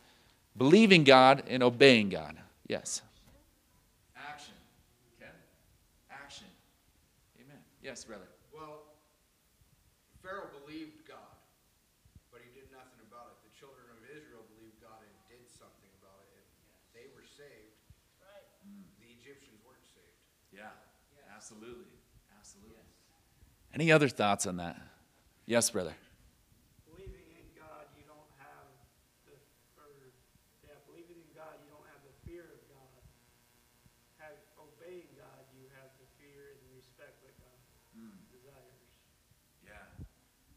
[0.58, 2.36] Believing God and obeying God.
[2.68, 3.02] Yes.
[4.16, 4.56] Action.
[5.18, 5.32] Okay.
[6.12, 6.48] Action.
[7.44, 7.60] Amen.
[7.84, 8.28] Yes, brother.
[8.56, 8.84] Well,
[10.24, 11.36] Pharaoh believed God,
[12.32, 13.38] but he did nothing about it.
[13.52, 16.40] The children of Israel believed God and did something about it.
[16.40, 16.48] If
[16.96, 17.76] they were saved,
[18.24, 18.48] right.
[19.00, 20.20] the Egyptians weren't saved.
[20.56, 20.72] Yeah,
[21.36, 22.00] Absolutely.
[22.36, 22.99] absolutely.
[23.74, 24.78] Any other thoughts on that?
[25.46, 25.94] Yes, brother.
[26.90, 28.66] Believing in God, you don't have
[29.26, 29.38] the,
[29.78, 29.90] or,
[30.66, 33.02] yeah, believing in God, you don't have the fear of God.
[34.18, 37.58] Have, obeying God, you have the fear and respect that God
[37.98, 38.18] mm.
[38.34, 38.90] desires.
[39.66, 39.86] Yeah.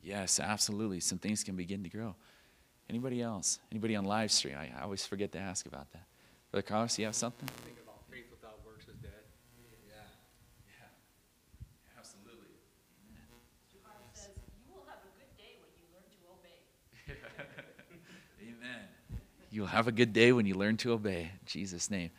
[0.03, 1.01] Yes, absolutely.
[1.01, 2.17] Some things can begin to grow.
[2.89, 3.59] Anybody else?
[3.71, 4.57] Anybody on live stream?
[4.59, 6.05] I, I always forget to ask about that.
[6.51, 7.49] Brother Carlos, you have something?
[19.53, 21.25] You'll have a good day when you learn to obey.
[21.25, 22.11] In Jesus' name.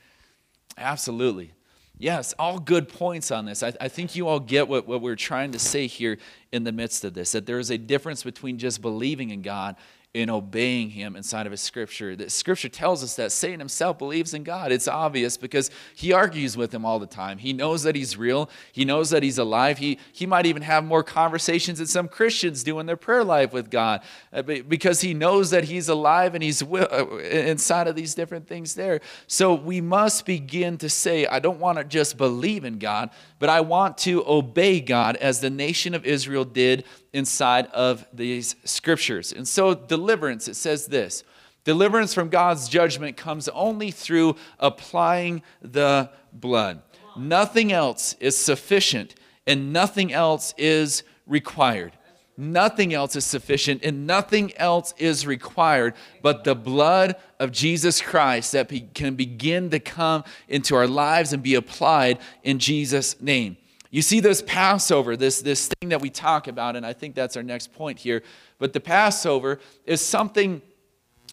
[0.78, 1.52] Absolutely.
[1.98, 3.64] Yes, all good points on this.
[3.64, 6.20] I, I, think you all get what, what we're trying to say here
[6.52, 9.76] in the midst of this that there is a difference between just believing in God
[10.14, 12.16] in obeying him inside of his scripture.
[12.16, 14.72] That scripture tells us that Satan himself believes in God.
[14.72, 17.40] It's obvious because he argues with him all the time.
[17.40, 18.48] He knows that he's real.
[18.72, 19.80] He knows that he's alive.
[19.80, 23.54] He, he might even have more conversations than some Christians do in their prayer life
[23.54, 28.14] with God uh, because he knows that he's alive and he's uh, inside of these
[28.14, 29.02] different things there.
[29.26, 33.50] So we must begin to say, I don't want to just believe in God, but
[33.50, 39.32] I want to obey God as the nation of Israel did inside of these scriptures.
[39.32, 41.24] And so, deliverance, it says this
[41.64, 46.82] deliverance from God's judgment comes only through applying the blood.
[47.16, 49.16] Nothing else is sufficient,
[49.48, 51.94] and nothing else is required.
[52.36, 58.54] Nothing else is sufficient and nothing else is required but the blood of Jesus Christ
[58.54, 63.58] that can begin to come into our lives and be applied in Jesus' name.
[63.94, 67.38] You see this Passover, this, this thing that we talk about, and I think that's
[67.38, 68.24] our next point here.
[68.58, 70.64] But the Passover is something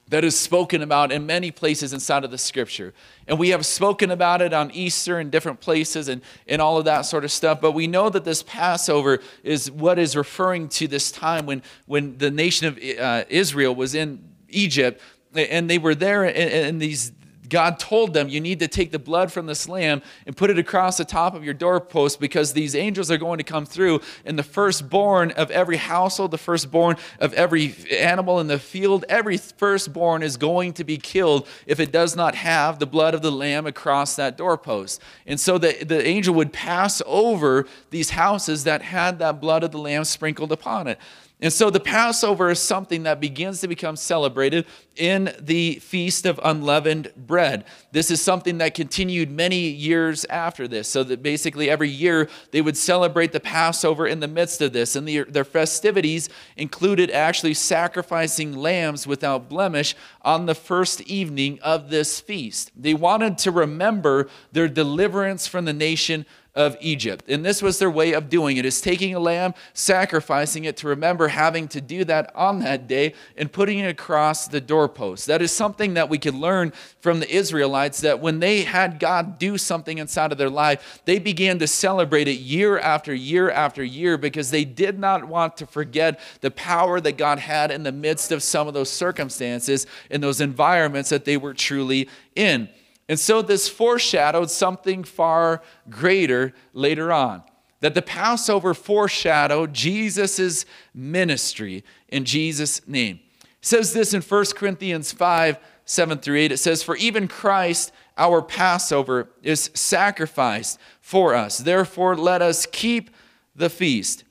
[0.08, 2.92] that is spoken about in many places inside of the scripture.
[3.26, 6.84] And we have spoken about it on Easter in different places and, and all of
[6.84, 7.62] that sort of stuff.
[7.62, 12.18] But we know that this Passover is what is referring to this time when, when
[12.18, 15.00] the nation of uh, Israel was in Egypt
[15.34, 17.10] and they were there in, in these
[17.50, 20.58] God told them, You need to take the blood from this lamb and put it
[20.58, 24.00] across the top of your doorpost because these angels are going to come through.
[24.24, 29.36] And the firstborn of every household, the firstborn of every animal in the field, every
[29.36, 33.32] firstborn is going to be killed if it does not have the blood of the
[33.32, 35.02] lamb across that doorpost.
[35.26, 39.72] And so the, the angel would pass over these houses that had that blood of
[39.72, 40.98] the lamb sprinkled upon it.
[41.42, 46.38] And so the Passover is something that begins to become celebrated in the Feast of
[46.42, 47.64] Unleavened Bread.
[47.92, 50.88] This is something that continued many years after this.
[50.88, 54.96] So that basically every year they would celebrate the Passover in the midst of this.
[54.96, 61.88] And the, their festivities included actually sacrificing lambs without blemish on the first evening of
[61.88, 62.70] this feast.
[62.76, 66.26] They wanted to remember their deliverance from the nation
[66.60, 67.24] of Egypt.
[67.28, 70.88] And this was their way of doing it is taking a lamb, sacrificing it to
[70.88, 75.26] remember having to do that on that day and putting it across the doorpost.
[75.26, 79.38] That is something that we could learn from the Israelites that when they had God
[79.38, 83.82] do something inside of their life, they began to celebrate it year after year after
[83.82, 87.92] year because they did not want to forget the power that God had in the
[87.92, 92.68] midst of some of those circumstances in those environments that they were truly in.
[93.10, 97.42] And so this foreshadowed something far greater later on.
[97.80, 103.18] That the Passover foreshadowed Jesus' ministry in Jesus' name.
[103.42, 106.52] It says this in 1 Corinthians 5 7 through 8.
[106.52, 111.58] It says, For even Christ, our Passover, is sacrificed for us.
[111.58, 113.10] Therefore, let us keep
[113.56, 114.22] the feast.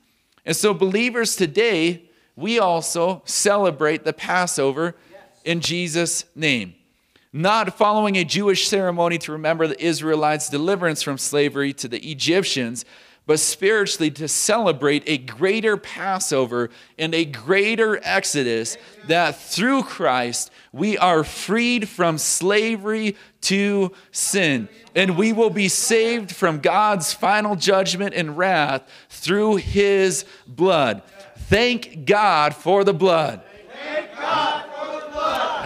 [0.46, 4.96] And so, believers today, we also celebrate the Passover
[5.44, 6.76] in Jesus' name
[7.32, 12.84] not following a Jewish ceremony to remember the Israelites' deliverance from slavery to the Egyptians,
[13.26, 20.98] but spiritually to celebrate a greater Passover and a greater Exodus that through Christ we
[20.98, 24.68] are freed from slavery to sin.
[24.96, 31.02] And we will be saved from God's final judgment and wrath through his blood.
[31.36, 33.42] Thank God for the blood.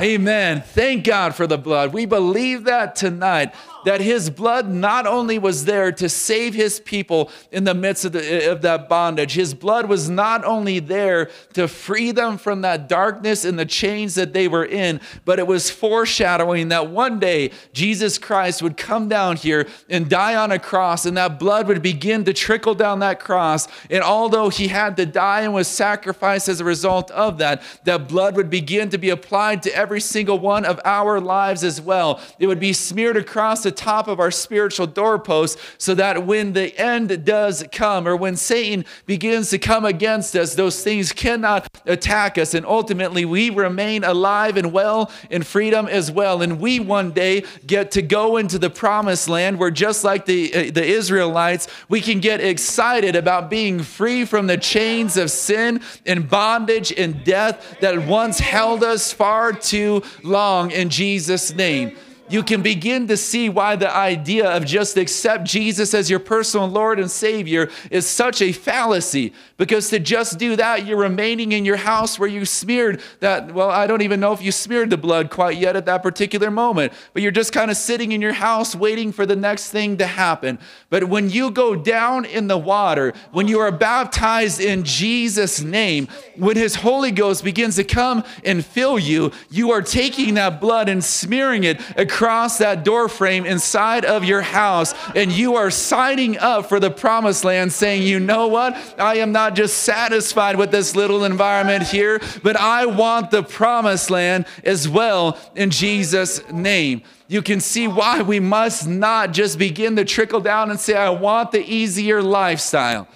[0.01, 0.63] Amen.
[0.63, 1.93] Thank God for the blood.
[1.93, 3.55] We believe that tonight
[3.85, 8.13] that his blood not only was there to save his people in the midst of,
[8.13, 12.89] the, of that bondage, his blood was not only there to free them from that
[12.89, 17.51] darkness and the chains that they were in, but it was foreshadowing that one day
[17.73, 21.83] Jesus Christ would come down here and die on a cross, and that blood would
[21.83, 23.69] begin to trickle down that cross.
[23.91, 28.09] And although he had to die and was sacrificed as a result of that, that
[28.09, 32.21] blood would begin to be applied to every single one of our lives as well.
[32.39, 36.77] It would be smeared across the top of our spiritual doorpost so that when the
[36.79, 42.39] end does come or when Satan begins to come against us, those things cannot attack
[42.39, 42.55] us.
[42.55, 46.43] And ultimately, we remain alive and well in freedom as well.
[46.43, 50.55] And we one day get to go into the promised land where, just like the,
[50.55, 55.81] uh, the Israelites, we can get excited about being free from the chains of sin
[56.07, 59.74] and bondage and death that once held us far too
[60.23, 61.97] long in Jesus' name
[62.29, 66.67] you can begin to see why the idea of just accept Jesus as your personal
[66.67, 69.33] Lord and Savior is such a fallacy.
[69.57, 73.55] Because to just do that, you're remaining in your house where you smeared that.
[73.55, 76.51] Well, I don't even know if you smeared the blood quite yet at that particular
[76.51, 79.97] moment, but you're just kind of sitting in your house waiting for the next thing
[79.99, 80.59] to happen.
[80.91, 86.09] But when you go down in the water, when you are baptized in Jesus' name,
[86.37, 90.89] when His Holy Ghost begins to come and fill you, you are taking that blood
[90.89, 96.39] and smearing it across that door frame inside of your house, and you are signing
[96.39, 98.75] up for the promised land, saying, You know what?
[98.99, 103.43] I am not not just satisfied with this little environment here, but I want the
[103.43, 107.03] promised land as well in Jesus' name.
[107.29, 111.11] You can see why we must not just begin to trickle down and say, I
[111.11, 113.07] want the easier lifestyle.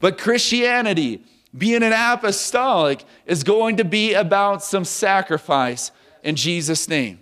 [0.00, 1.22] But Christianity,
[1.56, 5.92] being an apostolic, is going to be about some sacrifice
[6.24, 7.20] in Jesus' name.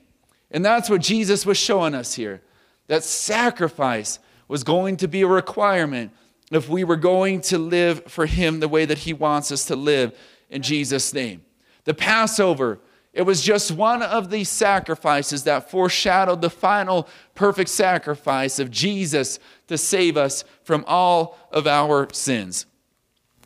[0.50, 2.40] And that's what Jesus was showing us here
[2.86, 6.12] that sacrifice was going to be a requirement
[6.50, 9.76] if we were going to live for Him the way that He wants us to
[9.76, 10.18] live
[10.50, 11.42] in Jesus' name.
[11.84, 12.80] The Passover,
[13.12, 19.38] it was just one of these sacrifices that foreshadowed the final perfect sacrifice of Jesus
[19.66, 22.66] to save us from all of our sins.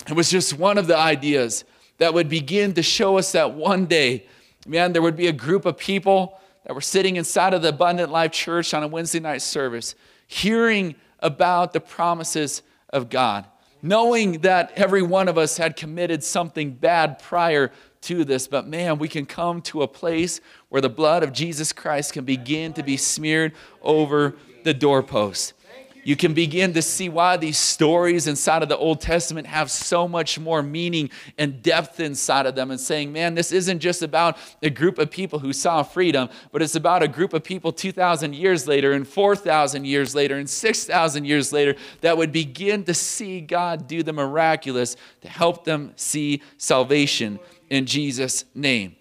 [0.08, 1.64] It was just one of the ideas
[1.98, 4.26] that would begin to show us that one day
[4.66, 8.12] Man, there would be a group of people that were sitting inside of the Abundant
[8.12, 9.94] Life Church on a Wednesday night service,
[10.28, 12.62] hearing about the promises
[12.92, 13.46] of God,
[13.80, 18.46] knowing that every one of us had committed something bad prior to this.
[18.46, 22.24] But man, we can come to a place where the blood of Jesus Christ can
[22.24, 23.52] begin to be smeared
[23.82, 25.54] over the doorpost
[26.04, 30.08] you can begin to see why these stories inside of the Old Testament have so
[30.08, 34.36] much more meaning and depth inside of them, and saying, man, this isn't just about
[34.62, 38.34] a group of people who saw freedom, but it's about a group of people 2,000
[38.34, 43.40] years later, and 4,000 years later, and 6,000 years later that would begin to see
[43.40, 47.38] God do the miraculous to help them see salvation
[47.70, 48.96] in Jesus' name.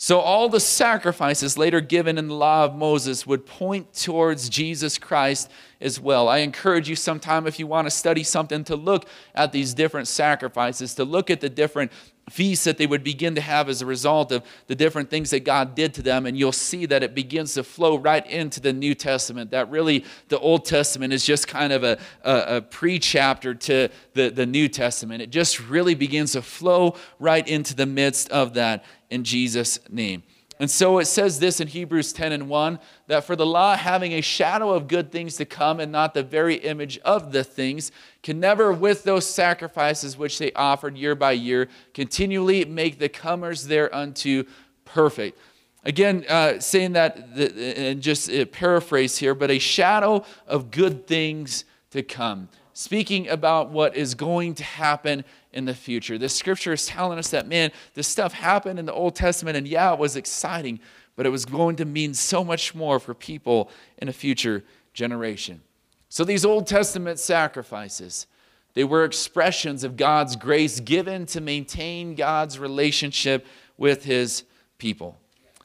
[0.00, 4.96] So, all the sacrifices later given in the law of Moses would point towards Jesus
[4.96, 5.50] Christ
[5.80, 6.28] as well.
[6.28, 10.08] I encourage you sometime, if you want to study something, to look at these different
[10.08, 11.92] sacrifices, to look at the different
[12.30, 15.44] feasts that they would begin to have as a result of the different things that
[15.44, 16.26] God did to them.
[16.26, 19.50] And you'll see that it begins to flow right into the New Testament.
[19.50, 23.88] That really, the Old Testament is just kind of a, a, a pre chapter to
[24.14, 25.22] the, the New Testament.
[25.22, 30.22] It just really begins to flow right into the midst of that in Jesus' name.
[30.60, 34.12] And so it says this in Hebrews 10 and 1 that for the law, having
[34.12, 37.92] a shadow of good things to come and not the very image of the things,
[38.22, 43.68] can never, with those sacrifices which they offered year by year, continually make the comers
[43.68, 44.44] thereunto
[44.84, 45.38] perfect.
[45.84, 51.64] Again, uh, saying that, and just uh, paraphrase here, but a shadow of good things
[51.92, 52.48] to come.
[52.72, 55.24] Speaking about what is going to happen
[55.58, 56.16] in the future.
[56.16, 59.66] The scripture is telling us that, man, this stuff happened in the Old Testament, and
[59.66, 60.78] yeah, it was exciting,
[61.16, 64.62] but it was going to mean so much more for people in a future
[64.94, 65.60] generation.
[66.08, 68.28] So these Old Testament sacrifices,
[68.74, 73.44] they were expressions of God's grace given to maintain God's relationship
[73.76, 74.44] with his
[74.78, 75.18] people.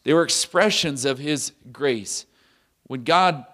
[0.04, 2.26] They were expressions of his grace.
[2.88, 3.46] When God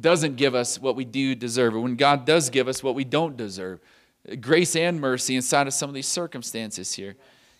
[0.00, 3.02] doesn't give us what we do deserve, or when God does give us what we
[3.04, 3.80] don't deserve,
[4.36, 7.16] grace and mercy inside of some of these circumstances here,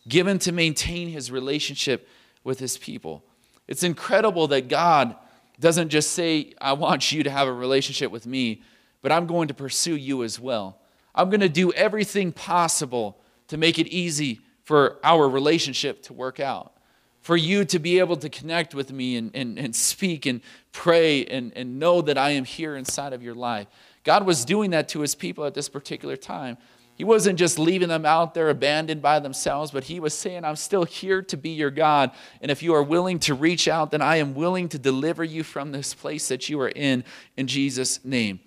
[0.09, 2.09] given to maintain his relationship
[2.45, 3.25] with his people.
[3.67, 5.17] It's incredible that God
[5.61, 8.63] doesn't just say, I want you to have a relationship with me,
[9.03, 10.79] but I'm going to pursue you as well.
[11.15, 16.39] I'm going to do everything possible to make it easy for our relationship to work
[16.41, 16.75] out,
[17.21, 20.41] for you to be able to connect with me and, and, and speak and
[20.73, 23.67] pray and, and know that I am here inside of your life.
[24.05, 26.57] God was doing that to his people at this particular time.
[26.99, 30.57] He wasn't just leaving them out there abandoned by themselves, but he was saying, I'm
[30.57, 32.11] still here to be your God.
[32.43, 35.45] And if you are willing to reach out, then I am willing to deliver you
[35.45, 37.05] from this place that you are in,
[37.37, 38.41] in Jesus' name.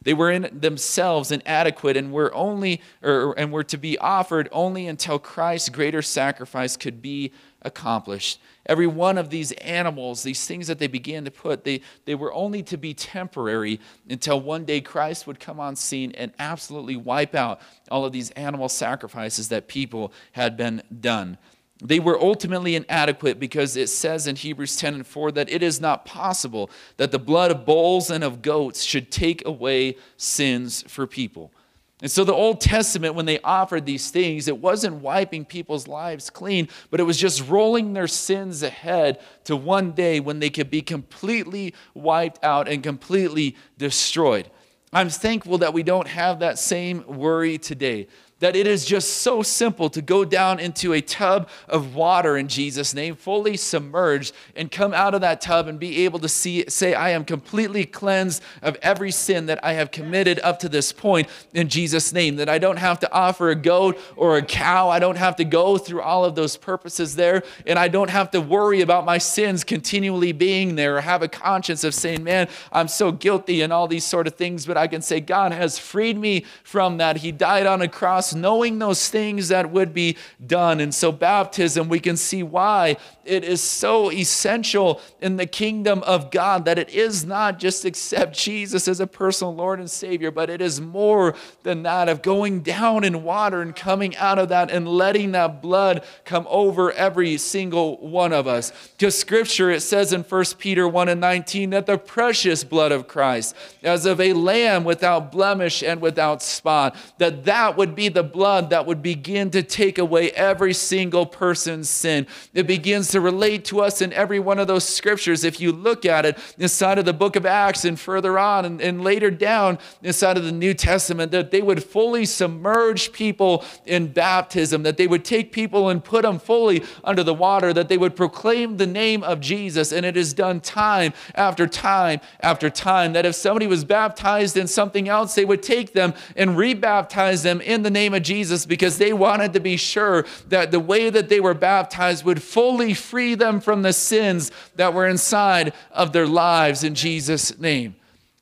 [0.00, 4.86] They were in themselves inadequate and were only or, and were to be offered only
[4.86, 7.32] until Christ's greater sacrifice could be
[7.62, 8.40] accomplished.
[8.66, 12.32] Every one of these animals, these things that they began to put, they, they were
[12.32, 17.34] only to be temporary until one day Christ would come on scene and absolutely wipe
[17.34, 21.38] out all of these animal sacrifices that people had been done.
[21.82, 25.80] They were ultimately inadequate because it says in Hebrews 10 and 4 that it is
[25.80, 31.06] not possible that the blood of bulls and of goats should take away sins for
[31.06, 31.52] people.
[32.00, 36.30] And so the Old Testament, when they offered these things, it wasn't wiping people's lives
[36.30, 40.70] clean, but it was just rolling their sins ahead to one day when they could
[40.70, 44.48] be completely wiped out and completely destroyed.
[44.92, 48.06] I'm thankful that we don't have that same worry today
[48.40, 52.46] that it is just so simple to go down into a tub of water in
[52.46, 56.64] Jesus' name, fully submerged, and come out of that tub and be able to see,
[56.68, 60.92] say, I am completely cleansed of every sin that I have committed up to this
[60.92, 62.36] point in Jesus' name.
[62.36, 64.88] That I don't have to offer a goat or a cow.
[64.88, 67.42] I don't have to go through all of those purposes there.
[67.66, 71.28] And I don't have to worry about my sins continually being there or have a
[71.28, 74.64] conscience of saying, man, I'm so guilty and all these sort of things.
[74.64, 77.16] But I can say, God has freed me from that.
[77.18, 80.16] He died on a cross knowing those things that would be
[80.46, 80.80] done.
[80.80, 86.30] And so, baptism, we can see why it is so essential in the kingdom of
[86.30, 90.50] God that it is not just accept Jesus as a personal Lord and Savior, but
[90.50, 94.70] it is more than that of going down in water and coming out of that
[94.70, 98.72] and letting that blood come over every single one of us.
[98.96, 103.08] Because scripture, it says in 1 Peter 1 and 19 that the precious blood of
[103.08, 108.17] Christ, as of a lamb without blemish and without spot, that that would be the
[108.18, 112.26] the blood that would begin to take away every single person's sin.
[112.52, 115.44] It begins to relate to us in every one of those scriptures.
[115.44, 118.80] If you look at it inside of the book of Acts and further on and,
[118.80, 124.08] and later down inside of the New Testament, that they would fully submerge people in
[124.08, 127.98] baptism, that they would take people and put them fully under the water, that they
[127.98, 129.92] would proclaim the name of Jesus.
[129.92, 133.12] And it is done time after time after time.
[133.12, 137.60] That if somebody was baptized in something else, they would take them and rebaptize them
[137.60, 141.28] in the name of Jesus because they wanted to be sure that the way that
[141.28, 146.26] they were baptized would fully free them from the sins that were inside of their
[146.26, 147.96] lives in Jesus' name.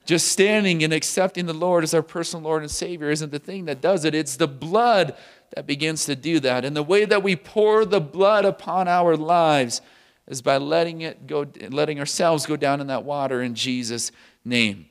[0.04, 3.64] Just standing and accepting the Lord as our personal Lord and Savior isn't the thing
[3.64, 4.14] that does it.
[4.14, 5.16] It's the blood
[5.54, 6.64] that begins to do that.
[6.64, 9.80] And the way that we pour the blood upon our lives
[10.28, 14.12] is by letting it go, letting ourselves go down in that water in Jesus'
[14.44, 14.86] name.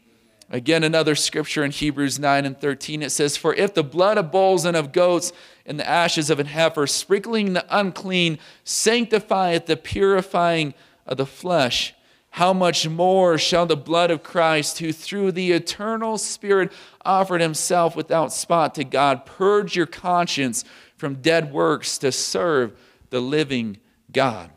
[0.49, 4.31] Again, another scripture in Hebrews 9 and 13, it says, For if the blood of
[4.31, 5.33] bulls and of goats
[5.65, 10.75] and the ashes of an heifer, sprinkling the unclean, sanctifieth the purifying
[11.07, 11.95] of the flesh,
[12.31, 16.71] how much more shall the blood of Christ, who through the eternal Spirit
[17.03, 20.63] offered himself without spot to God, purge your conscience
[20.97, 22.77] from dead works to serve
[23.09, 23.77] the living
[24.11, 24.51] God?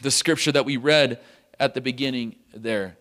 [0.00, 1.20] The scripture that we read
[1.58, 2.96] at the beginning there.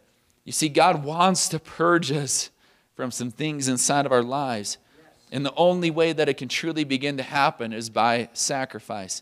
[0.51, 2.49] You see, God wants to purge us
[2.97, 4.79] from some things inside of our lives.
[5.31, 9.21] And the only way that it can truly begin to happen is by sacrifice.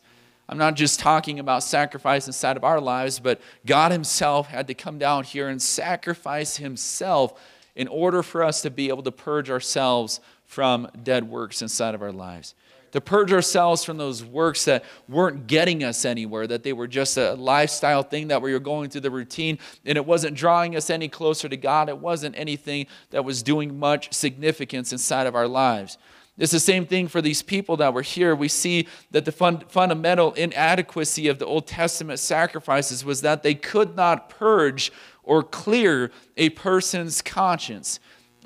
[0.49, 4.73] I'm not just talking about sacrifice inside of our lives, but God Himself had to
[4.73, 7.39] come down here and sacrifice Himself
[7.75, 12.01] in order for us to be able to purge ourselves from dead works inside of
[12.01, 12.55] our lives
[12.91, 17.17] to purge ourselves from those works that weren't getting us anywhere, that they were just
[17.17, 20.89] a lifestyle thing that we were going through the routine and it wasn't drawing us
[20.89, 21.89] any closer to God.
[21.89, 25.97] It wasn't anything that was doing much significance inside of our lives.
[26.39, 28.33] It's the same thing for these people that were here.
[28.33, 33.53] We see that the fun, fundamental inadequacy of the Old Testament sacrifices was that they
[33.53, 34.91] could not purge
[35.23, 37.99] or clear a person's conscience.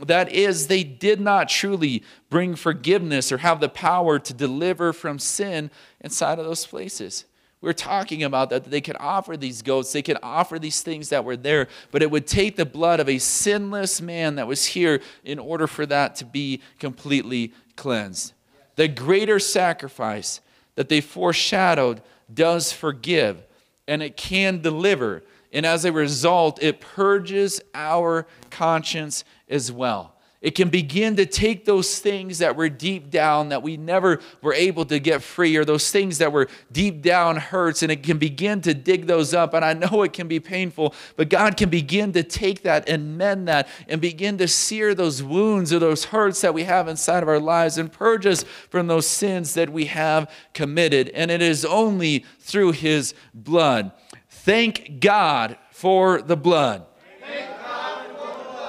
[0.05, 5.19] That is, they did not truly bring forgiveness or have the power to deliver from
[5.19, 7.25] sin inside of those places.
[7.61, 11.07] We are talking about that they could offer these goats, they could offer these things
[11.09, 14.65] that were there, but it would take the blood of a sinless man that was
[14.65, 18.33] here in order for that to be completely cleansed.
[18.75, 20.41] The greater sacrifice
[20.75, 22.01] that they foreshadowed
[22.33, 23.43] does forgive
[23.87, 25.23] and it can deliver.
[25.51, 29.23] And as a result, it purges our conscience
[29.53, 30.13] as well.
[30.43, 34.53] It can begin to take those things that were deep down that we never were
[34.53, 38.17] able to get free, or those things that were deep down hurts, and it can
[38.17, 39.53] begin to dig those up.
[39.53, 43.17] And I know it can be painful, but God can begin to take that and
[43.17, 47.23] mend that and begin to sear those wounds or those hurts that we have inside
[47.23, 51.07] of our lives and purge us from those sins that we have committed.
[51.11, 53.93] And it is only through His blood.
[54.27, 56.85] Thank God for the blood.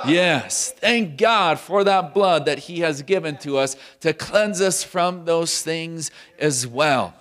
[0.07, 4.83] Yes, thank God for that blood that He has given to us to cleanse us
[4.83, 7.15] from those things as well.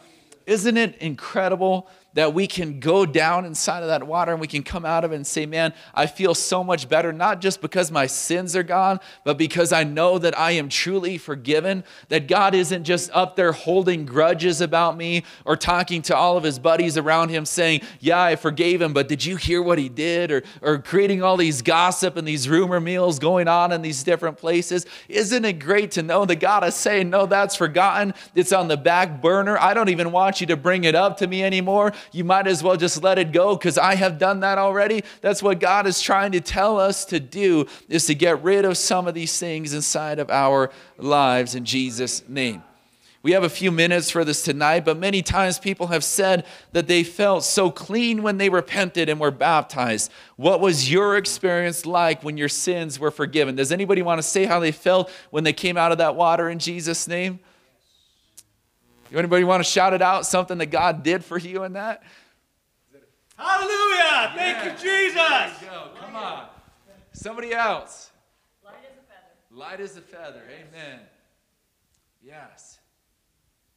[0.46, 4.64] Isn't it incredible that we can go down inside of that water and we can
[4.64, 7.92] come out of it and say, Man, I feel so much better, not just because
[7.92, 12.54] my sins are gone, but because I know that I am truly forgiven, that God
[12.56, 16.98] isn't just up there holding grudges about me or talking to all of his buddies
[16.98, 20.32] around him saying, Yeah, I forgave him, but did you hear what he did?
[20.32, 24.38] Or, or creating all these gossip and these rumor meals going on in these different
[24.38, 24.86] places.
[25.10, 28.14] Isn't it great to know that God is saying, No, that's forgotten.
[28.36, 29.58] It's on the back burner.
[29.58, 32.64] I don't even want you to bring it up to me anymore you might as
[32.64, 35.04] well just let it go because I have done that already.
[35.22, 38.78] That's what God is trying to tell us to do is to get rid of
[38.78, 42.64] some of these things inside of our lives in Jesus' name.
[43.24, 46.88] We have a few minutes for this tonight, but many times people have said that
[46.88, 50.12] they felt so clean when they repented and were baptized.
[50.36, 53.56] What was your experience like when your sins were forgiven?
[53.56, 56.50] Does anybody want to say how they felt when they came out of that water
[56.50, 57.40] in Jesus' name?
[59.20, 60.26] Anybody want to shout it out?
[60.26, 62.04] Something that God did for you in that?
[63.38, 64.32] Hallelujah!
[64.36, 65.62] Thank you, Jesus!
[65.62, 65.90] You go.
[66.00, 66.48] Come on.
[67.12, 68.12] Somebody else.
[68.64, 69.32] Light as a feather.
[69.52, 70.42] Light as a feather.
[70.50, 71.00] Amen.
[72.24, 72.80] Yes.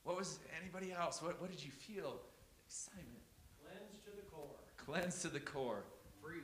[0.04, 1.20] What was anybody else?
[1.20, 2.20] What, what did you feel?
[2.66, 3.08] Excitement.
[3.62, 4.56] Cleansed to the core.
[4.76, 5.84] Cleansed to the core.
[6.22, 6.42] Free.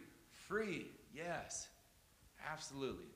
[0.48, 0.86] Free.
[1.14, 1.68] Yes.
[2.50, 3.06] Absolutely.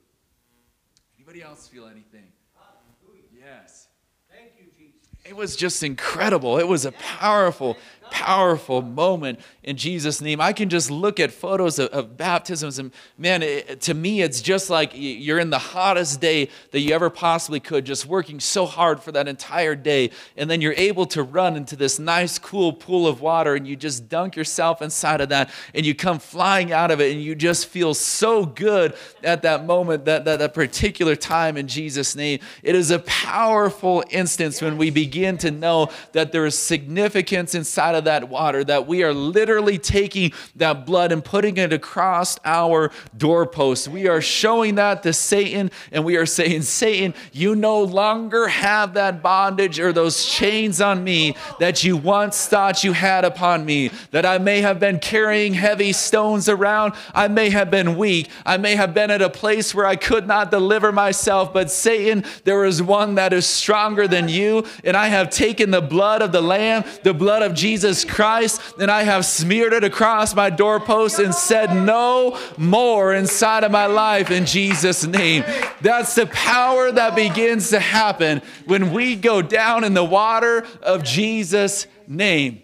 [1.17, 2.31] Anybody else feel anything?
[2.55, 3.23] Hallelujah.
[3.33, 3.87] Yes.
[4.31, 5.06] Thank you, Jesus.
[5.25, 6.57] It was just incredible.
[6.57, 7.77] It was a powerful,
[8.11, 10.39] powerful moment in Jesus' name.
[10.39, 14.41] I can just look at photos of, of baptisms, and man, it, to me, it's
[14.41, 18.65] just like you're in the hottest day that you ever possibly could, just working so
[18.65, 20.11] hard for that entire day.
[20.35, 23.75] And then you're able to run into this nice, cool pool of water, and you
[23.75, 27.35] just dunk yourself inside of that, and you come flying out of it, and you
[27.35, 32.39] just feel so good at that moment, that, that, that particular time in Jesus' name.
[32.63, 37.95] It is a powerful instance when we begin to know that there is significance inside
[38.01, 42.91] that water, that we are literally literally taking that blood and putting it across our
[43.15, 43.87] doorposts.
[43.87, 48.95] We are showing that to Satan, and we are saying, Satan, you no longer have
[48.95, 53.89] that bondage or those chains on me that you once thought you had upon me,
[54.11, 56.93] that I may have been carrying heavy stones around.
[57.15, 58.29] I may have been weak.
[58.45, 61.53] I may have been at a place where I could not deliver myself.
[61.53, 64.65] But Satan, there is one that is stronger than you.
[64.83, 68.91] And I have taken the blood of the Lamb, the blood of Jesus Christ, and
[68.91, 74.31] I have smeared it across my doorpost and said, No more inside of my life
[74.31, 75.43] in Jesus' name.
[75.81, 81.03] That's the power that begins to happen when we go down in the water of
[81.03, 82.61] Jesus' name.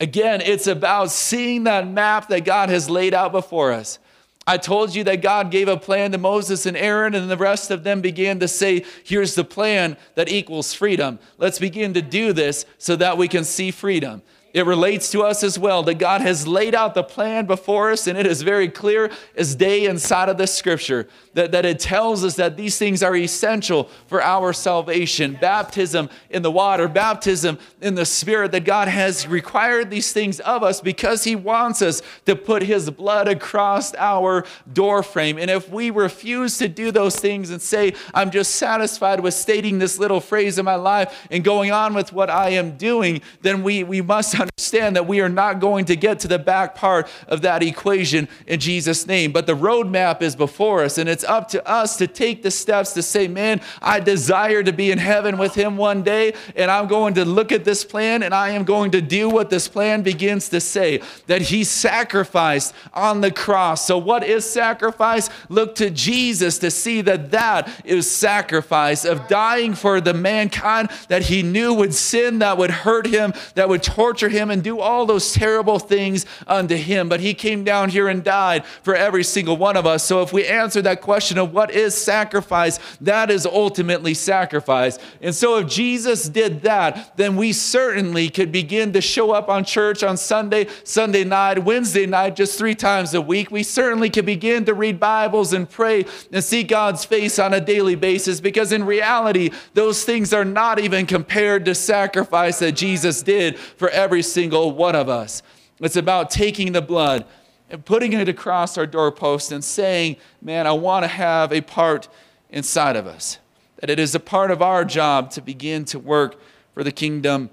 [0.00, 3.98] Again, it's about seeing that map that God has laid out before us.
[4.46, 7.70] I told you that God gave a plan to Moses and Aaron, and the rest
[7.70, 11.18] of them began to say, Here's the plan that equals freedom.
[11.38, 14.22] Let's begin to do this so that we can see freedom
[14.54, 18.06] it relates to us as well that God has laid out the plan before us,
[18.06, 22.24] and it is very clear as day inside of the scripture that, that it tells
[22.24, 25.36] us that these things are essential for our salvation.
[25.40, 30.62] Baptism in the water, baptism in the spirit, that God has required these things of
[30.62, 35.36] us because He wants us to put His blood across our doorframe.
[35.36, 39.80] And if we refuse to do those things and say, I'm just satisfied with stating
[39.80, 43.64] this little phrase in my life and going on with what I am doing, then
[43.64, 47.08] we, we must understand that we are not going to get to the back part
[47.28, 49.32] of that equation in Jesus' name.
[49.32, 52.92] But the roadmap is before us, and it's up to us to take the steps
[52.92, 56.88] to say, Man, I desire to be in heaven with Him one day, and I'm
[56.88, 60.02] going to look at this plan and I am going to do what this plan
[60.02, 63.86] begins to say that He sacrificed on the cross.
[63.86, 65.30] So, what is sacrifice?
[65.48, 71.22] Look to Jesus to see that that is sacrifice of dying for the mankind that
[71.22, 75.06] He knew would sin, that would hurt Him, that would torture him and do all
[75.06, 77.08] those terrible things unto him.
[77.08, 80.04] But he came down here and died for every single one of us.
[80.04, 84.98] So if we answer that question of what is sacrifice, that is ultimately sacrifice.
[85.20, 89.64] And so if Jesus did that, then we certainly could begin to show up on
[89.64, 93.50] church on Sunday, Sunday night, Wednesday night, just three times a week.
[93.50, 97.60] We certainly could begin to read Bibles and pray and see God's face on a
[97.60, 103.22] daily basis because in reality, those things are not even compared to sacrifice that Jesus
[103.22, 105.42] did for every single one of us.
[105.80, 107.24] It's about taking the blood
[107.70, 112.08] and putting it across our doorpost and saying, Man, I want to have a part
[112.50, 113.38] inside of us.
[113.78, 116.36] That it is a part of our job to begin to work
[116.72, 117.50] for the kingdom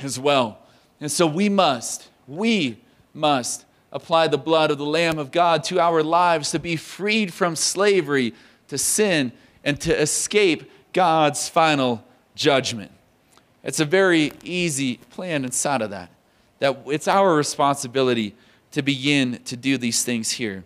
[0.00, 0.58] as well.
[1.00, 2.80] And so we must, we
[3.12, 7.32] must apply the blood of the Lamb of God to our lives to be freed
[7.32, 8.34] from slavery
[8.68, 9.32] to sin
[9.62, 12.90] and to escape God's final judgment.
[13.64, 16.10] It's a very easy plan inside of that.
[16.58, 18.34] That it's our responsibility
[18.72, 20.64] to begin to do these things here.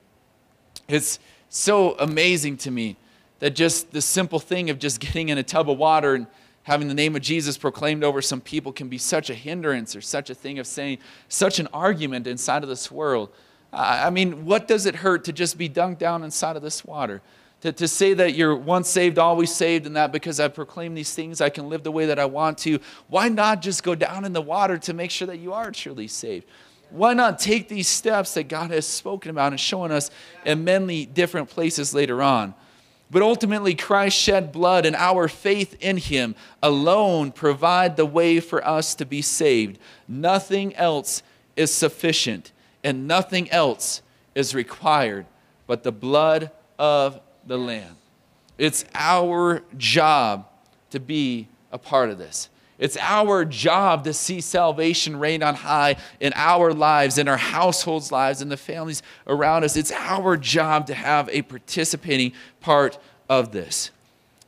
[0.88, 1.18] It's
[1.48, 2.96] so amazing to me
[3.38, 6.26] that just the simple thing of just getting in a tub of water and
[6.64, 10.02] having the name of Jesus proclaimed over some people can be such a hindrance or
[10.02, 13.30] such a thing of saying such an argument inside of this world.
[13.72, 17.22] I mean, what does it hurt to just be dunked down inside of this water?
[17.62, 21.12] To, to say that you're once saved, always saved, and that because I proclaim these
[21.12, 22.78] things, I can live the way that I want to.
[23.08, 26.06] Why not just go down in the water to make sure that you are truly
[26.06, 26.46] saved?
[26.90, 30.10] Why not take these steps that God has spoken about and shown us
[30.44, 32.54] in many different places later on?
[33.10, 38.64] But ultimately, Christ shed blood, and our faith in Him alone provide the way for
[38.66, 39.78] us to be saved.
[40.06, 41.22] Nothing else
[41.56, 42.52] is sufficient,
[42.84, 44.02] and nothing else
[44.34, 45.26] is required
[45.66, 47.96] but the blood of the Lamb.
[48.58, 50.46] It's our job
[50.90, 52.48] to be a part of this.
[52.78, 58.12] It's our job to see salvation reign on high in our lives, in our households'
[58.12, 59.76] lives, in the families around us.
[59.76, 63.90] It's our job to have a participating part of this.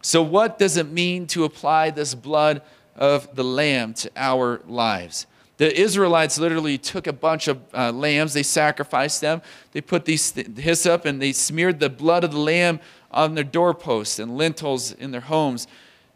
[0.02, 2.62] So, what does it mean to apply this blood
[2.94, 5.26] of the Lamb to our lives?
[5.60, 9.42] The Israelites literally took a bunch of uh, lambs, they sacrificed them,
[9.72, 12.80] they put these th- hyssop and they smeared the blood of the lamb
[13.10, 15.66] on their doorposts and lintels in their homes.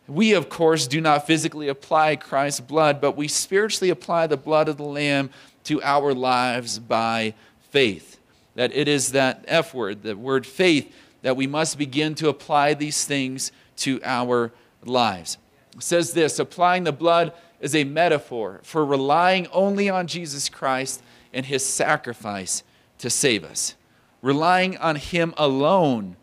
[0.09, 4.67] We, of course, do not physically apply Christ's blood, but we spiritually apply the blood
[4.67, 5.29] of the Lamb
[5.65, 7.35] to our lives by
[7.69, 8.19] faith.
[8.55, 10.91] That it is that F word, the word faith,
[11.21, 14.53] that we must begin to apply these things to our
[14.87, 15.37] lives.
[15.77, 17.35] It says this applying the blood
[17.65, 21.03] is a metaphor for relying only on Jesus Christ
[21.33, 22.63] and his sacrifice
[22.99, 23.75] to save us,
[24.21, 26.17] relying on him alone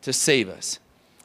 [0.00, 0.78] to save us.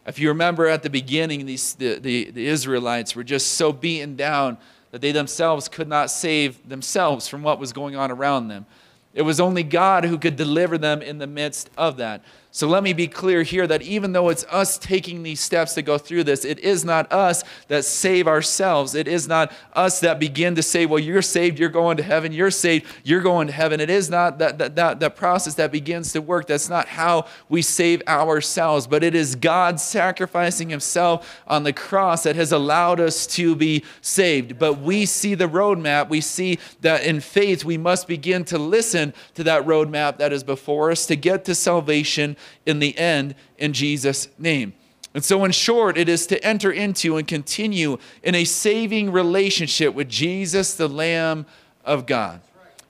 [0.05, 4.17] If you remember at the beginning, these, the, the, the Israelites were just so beaten
[4.17, 4.57] down
[4.91, 8.65] that they themselves could not save themselves from what was going on around them.
[9.13, 12.25] It was only God who could deliver them in the midst of that.
[12.53, 15.81] So let me be clear here that even though it's us taking these steps to
[15.81, 18.93] go through this, it is not us that save ourselves.
[18.93, 22.33] It is not us that begin to say, well, you're saved, you're going to heaven,
[22.33, 23.79] you're saved, you're going to heaven.
[23.79, 26.47] It is not that, that, that, that process that begins to work.
[26.47, 32.23] That's not how we save ourselves, but it is God sacrificing himself on the cross
[32.23, 34.59] that has allowed us to be saved.
[34.59, 36.09] But we see the roadmap.
[36.09, 40.43] We see that in faith, we must begin to listen to that roadmap that is
[40.43, 42.35] before us to get to salvation
[42.65, 44.73] in the end in Jesus' name.
[45.13, 49.93] And so, in short, it is to enter into and continue in a saving relationship
[49.93, 51.45] with Jesus, the Lamb
[51.83, 52.41] of God.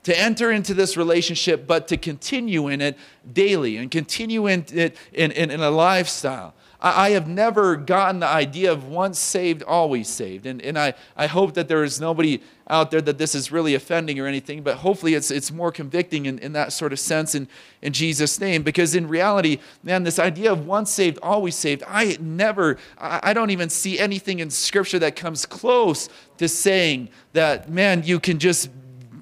[0.04, 2.98] To enter into this relationship, but to continue in it
[3.32, 6.54] daily and continue in it in, in, in a lifestyle.
[6.82, 10.48] I, have never gotten the idea of once saved, always saved.
[10.48, 13.76] And, and I, I hope that there is nobody out there that this is really
[13.76, 17.36] offending or anything, but hopefully it's, it's more convicting in, in that sort of sense
[17.36, 17.48] in,
[17.84, 18.64] in Jesus' name.
[18.64, 23.34] Because in reality, man, this idea of once saved, always saved, I never, I, I
[23.34, 28.40] don't even see anything in Scripture that comes close to saying that, man, you can
[28.40, 28.70] just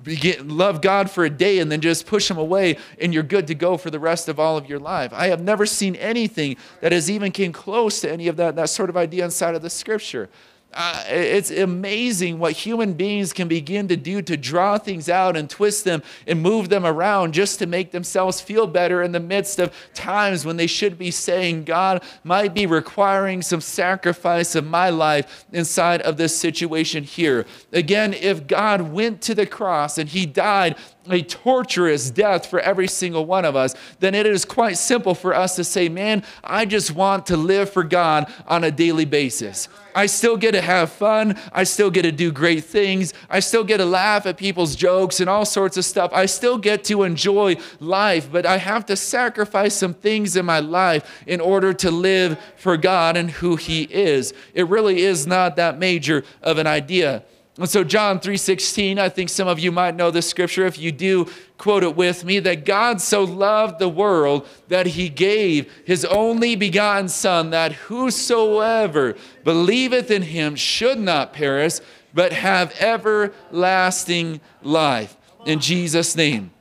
[0.09, 3.47] begin, love God for a day and then just push Him away and you're good
[3.47, 5.13] to go for the rest of all of your life.
[5.13, 8.69] I have never seen anything that has even came close to any of that, that
[8.69, 10.29] sort of idea inside of the Scripture.
[10.71, 15.49] Uh, it's amazing what human beings can begin to do to draw things out and
[15.49, 19.57] twist them and move them around just to make themselves feel better in the midst
[19.57, 24.91] of times when they should be saying, God might be requiring some sacrifice of my
[24.91, 27.47] life inside of this situation here.
[27.73, 30.77] Again, if God went to the cross and he died
[31.11, 35.33] a torturous death for every single one of us, then it is quite simple for
[35.33, 39.67] us to say, man, I just want to live for God on a daily basis.
[39.95, 41.37] I still get to have fun.
[41.51, 43.13] I still get to do great things.
[43.29, 46.11] I still get to laugh at people's jokes and all sorts of stuff.
[46.13, 50.59] I still get to enjoy life, but I have to sacrifice some things in my
[50.59, 54.33] life in order to live for God and who He is.
[54.53, 57.23] It really is not that major of an idea.
[57.59, 60.93] And so John 3:16, I think some of you might know this scripture if you
[60.93, 66.05] do quote it with me that God so loved the world that he gave his
[66.05, 71.79] only begotten son that whosoever believeth in him should not perish
[72.13, 76.51] but have everlasting life in Jesus name.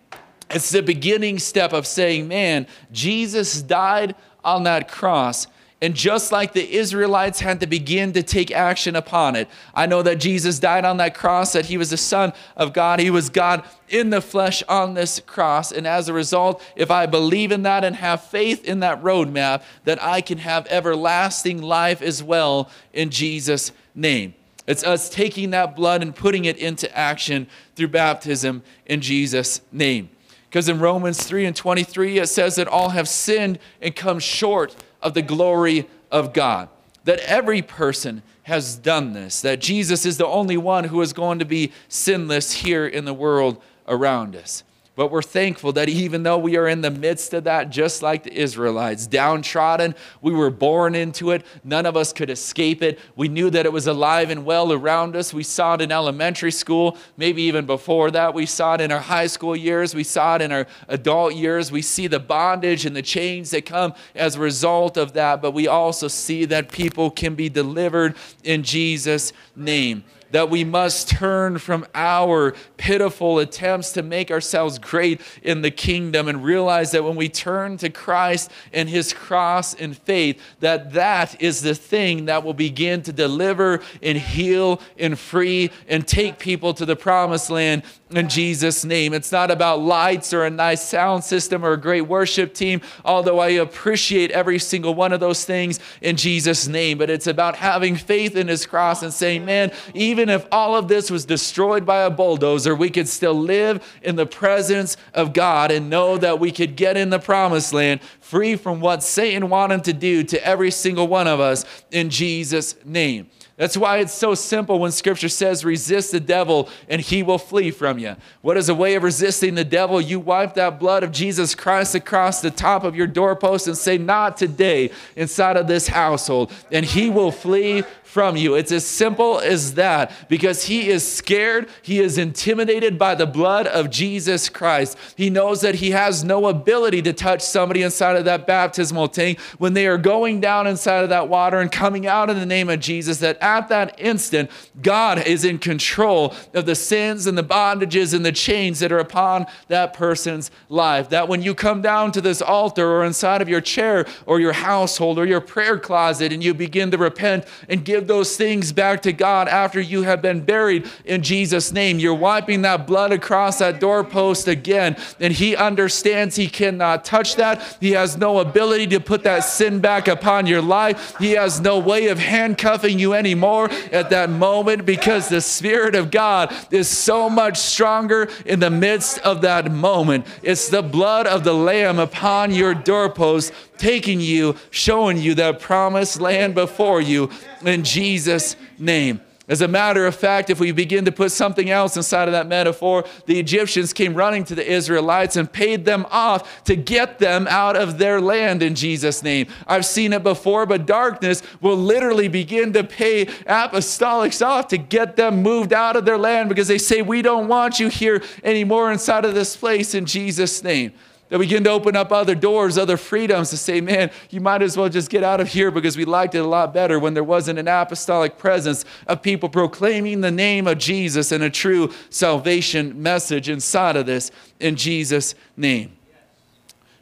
[0.50, 5.46] It's the beginning step of saying, man, Jesus died on that cross
[5.80, 10.02] and just like the Israelites had to begin to take action upon it, I know
[10.02, 12.98] that Jesus died on that cross, that he was the Son of God.
[12.98, 15.70] He was God in the flesh on this cross.
[15.70, 19.62] And as a result, if I believe in that and have faith in that roadmap,
[19.84, 24.34] that I can have everlasting life as well in Jesus' name.
[24.66, 30.10] It's us taking that blood and putting it into action through baptism in Jesus' name.
[30.50, 34.74] Because in Romans 3 and 23, it says that all have sinned and come short
[35.02, 36.68] of the glory of God.
[37.04, 41.38] That every person has done this, that Jesus is the only one who is going
[41.38, 44.62] to be sinless here in the world around us.
[44.98, 48.24] But we're thankful that even though we are in the midst of that, just like
[48.24, 51.46] the Israelites, downtrodden, we were born into it.
[51.62, 52.98] None of us could escape it.
[53.14, 55.32] We knew that it was alive and well around us.
[55.32, 58.34] We saw it in elementary school, maybe even before that.
[58.34, 59.94] We saw it in our high school years.
[59.94, 61.70] We saw it in our adult years.
[61.70, 65.40] We see the bondage and the chains that come as a result of that.
[65.40, 71.08] But we also see that people can be delivered in Jesus' name that we must
[71.08, 77.04] turn from our pitiful attempts to make ourselves great in the kingdom and realize that
[77.04, 82.26] when we turn to Christ and his cross in faith that that is the thing
[82.26, 87.50] that will begin to deliver and heal and free and take people to the promised
[87.50, 89.12] land in Jesus name.
[89.12, 93.38] It's not about lights or a nice sound system or a great worship team, although
[93.38, 97.96] I appreciate every single one of those things in Jesus name, but it's about having
[97.96, 101.86] faith in his cross and saying, man, even even if all of this was destroyed
[101.86, 106.40] by a bulldozer, we could still live in the presence of God and know that
[106.40, 110.44] we could get in the promised land free from what Satan wanted to do to
[110.44, 113.30] every single one of us in Jesus' name.
[113.56, 117.72] That's why it's so simple when scripture says, resist the devil and he will flee
[117.72, 118.14] from you.
[118.40, 120.00] What is a way of resisting the devil?
[120.00, 123.98] You wipe that blood of Jesus Christ across the top of your doorpost and say,
[123.98, 128.54] Not today inside of this household, and he will flee from you.
[128.54, 131.68] It's as simple as that because he is scared.
[131.82, 134.96] He is intimidated by the blood of Jesus Christ.
[135.14, 139.38] He knows that he has no ability to touch somebody inside of that baptismal tank
[139.58, 142.70] when they are going down inside of that water and coming out in the name
[142.70, 143.18] of Jesus.
[143.18, 144.50] That at that instant,
[144.80, 148.98] God is in control of the sins and the bondages and the chains that are
[148.98, 151.10] upon that person's life.
[151.10, 154.54] That when you come down to this altar or inside of your chair or your
[154.54, 158.70] household or your prayer closet and you begin to repent and give give those things
[158.70, 161.98] back to God after you have been buried in Jesus' name.
[161.98, 167.76] You're wiping that blood across that doorpost again, and He understands He cannot touch that.
[167.80, 171.18] He has no ability to put that sin back upon your life.
[171.18, 176.12] He has no way of handcuffing you anymore at that moment because the Spirit of
[176.12, 180.24] God is so much stronger in the midst of that moment.
[180.44, 186.20] It's the blood of the Lamb upon your doorpost taking you, showing you that promised
[186.20, 187.30] land before you
[187.64, 189.20] in Jesus' name.
[189.48, 192.46] As a matter of fact, if we begin to put something else inside of that
[192.46, 197.46] metaphor, the Egyptians came running to the Israelites and paid them off to get them
[197.48, 199.46] out of their land in Jesus' name.
[199.66, 205.16] I've seen it before, but darkness will literally begin to pay apostolics off to get
[205.16, 208.92] them moved out of their land because they say, We don't want you here anymore
[208.92, 210.92] inside of this place in Jesus' name.
[211.28, 214.76] They begin to open up other doors, other freedoms to say, man, you might as
[214.76, 217.24] well just get out of here because we liked it a lot better when there
[217.24, 223.02] wasn't an apostolic presence of people proclaiming the name of Jesus and a true salvation
[223.02, 225.92] message inside of this in Jesus' name.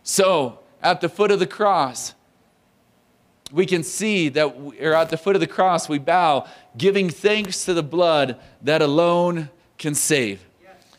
[0.02, 2.14] So, at the foot of the cross,
[3.52, 7.10] we can see that, we, or at the foot of the cross, we bow, giving
[7.10, 10.44] thanks to the blood that alone can save.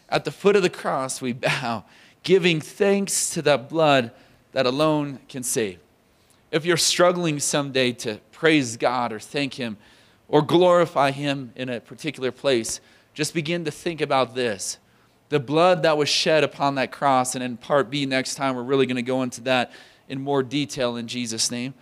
[0.08, 1.84] At the foot of the cross, we bow
[2.28, 4.12] giving thanks to that blood
[4.52, 5.80] that alone can save.
[6.52, 9.78] If you're struggling someday to praise God or thank Him
[10.28, 12.82] or glorify Him in a particular place,
[13.14, 14.78] just begin to think about this.
[15.30, 18.64] The blood that was shed upon that cross, and in part B next time, we're
[18.64, 19.72] really going to go into that
[20.10, 21.76] in more detail in Jesus' name.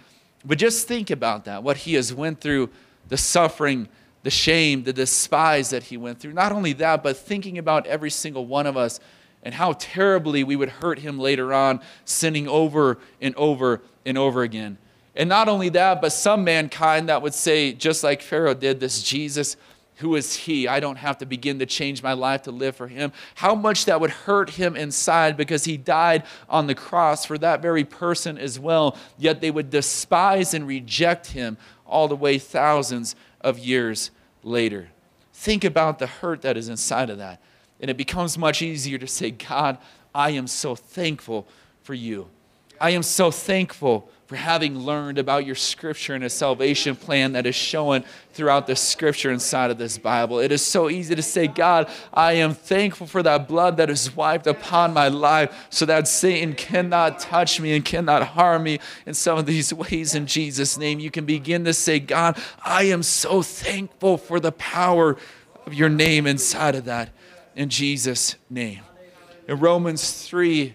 [0.45, 2.69] But just think about that, what He has went through,
[3.07, 3.87] the suffering,
[4.21, 6.33] the shame, the despise that He went through.
[6.33, 8.99] Not only that, but thinking about every single one of us
[9.45, 14.41] and how terribly we would hurt him later on, sinning over and over and over
[14.41, 14.77] again.
[15.15, 19.01] And not only that, but some mankind that would say, just like Pharaoh did, this
[19.03, 19.55] Jesus,
[19.97, 20.67] who is he?
[20.67, 23.13] I don't have to begin to change my life to live for him.
[23.35, 27.61] How much that would hurt him inside because he died on the cross for that
[27.61, 28.97] very person as well.
[29.17, 34.11] Yet they would despise and reject him all the way thousands of years
[34.43, 34.89] later.
[35.33, 37.39] Think about the hurt that is inside of that.
[37.79, 39.77] And it becomes much easier to say, God,
[40.13, 41.47] I am so thankful
[41.83, 42.27] for you.
[42.79, 47.45] I am so thankful for having learned about your scripture and a salvation plan that
[47.45, 48.03] is shown
[48.33, 50.39] throughout the scripture inside of this Bible.
[50.39, 54.15] It is so easy to say, God, I am thankful for that blood that is
[54.15, 59.13] wiped upon my life so that Satan cannot touch me and cannot harm me in
[59.13, 60.99] some of these ways in Jesus' name.
[60.99, 65.17] You can begin to say, God, I am so thankful for the power
[65.67, 67.09] of your name inside of that
[67.55, 68.81] in Jesus' name.
[69.47, 70.73] In Romans 3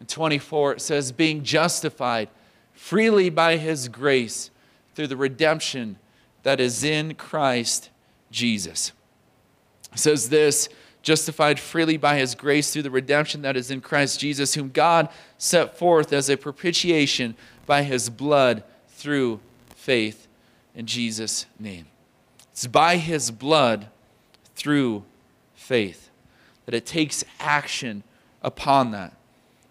[0.00, 2.28] and 24, it says, being justified
[2.72, 4.50] freely by his grace
[4.94, 5.96] through the redemption
[6.42, 7.90] that is in Christ
[8.30, 8.92] Jesus.
[9.92, 10.68] It says this
[11.02, 15.08] justified freely by his grace through the redemption that is in Christ Jesus, whom God
[15.36, 17.34] set forth as a propitiation
[17.66, 20.28] by his blood through faith
[20.74, 21.86] in Jesus' name.
[22.52, 23.88] It's by his blood
[24.54, 25.04] through
[25.72, 26.10] faith,
[26.66, 28.02] that it takes action
[28.42, 29.14] upon that.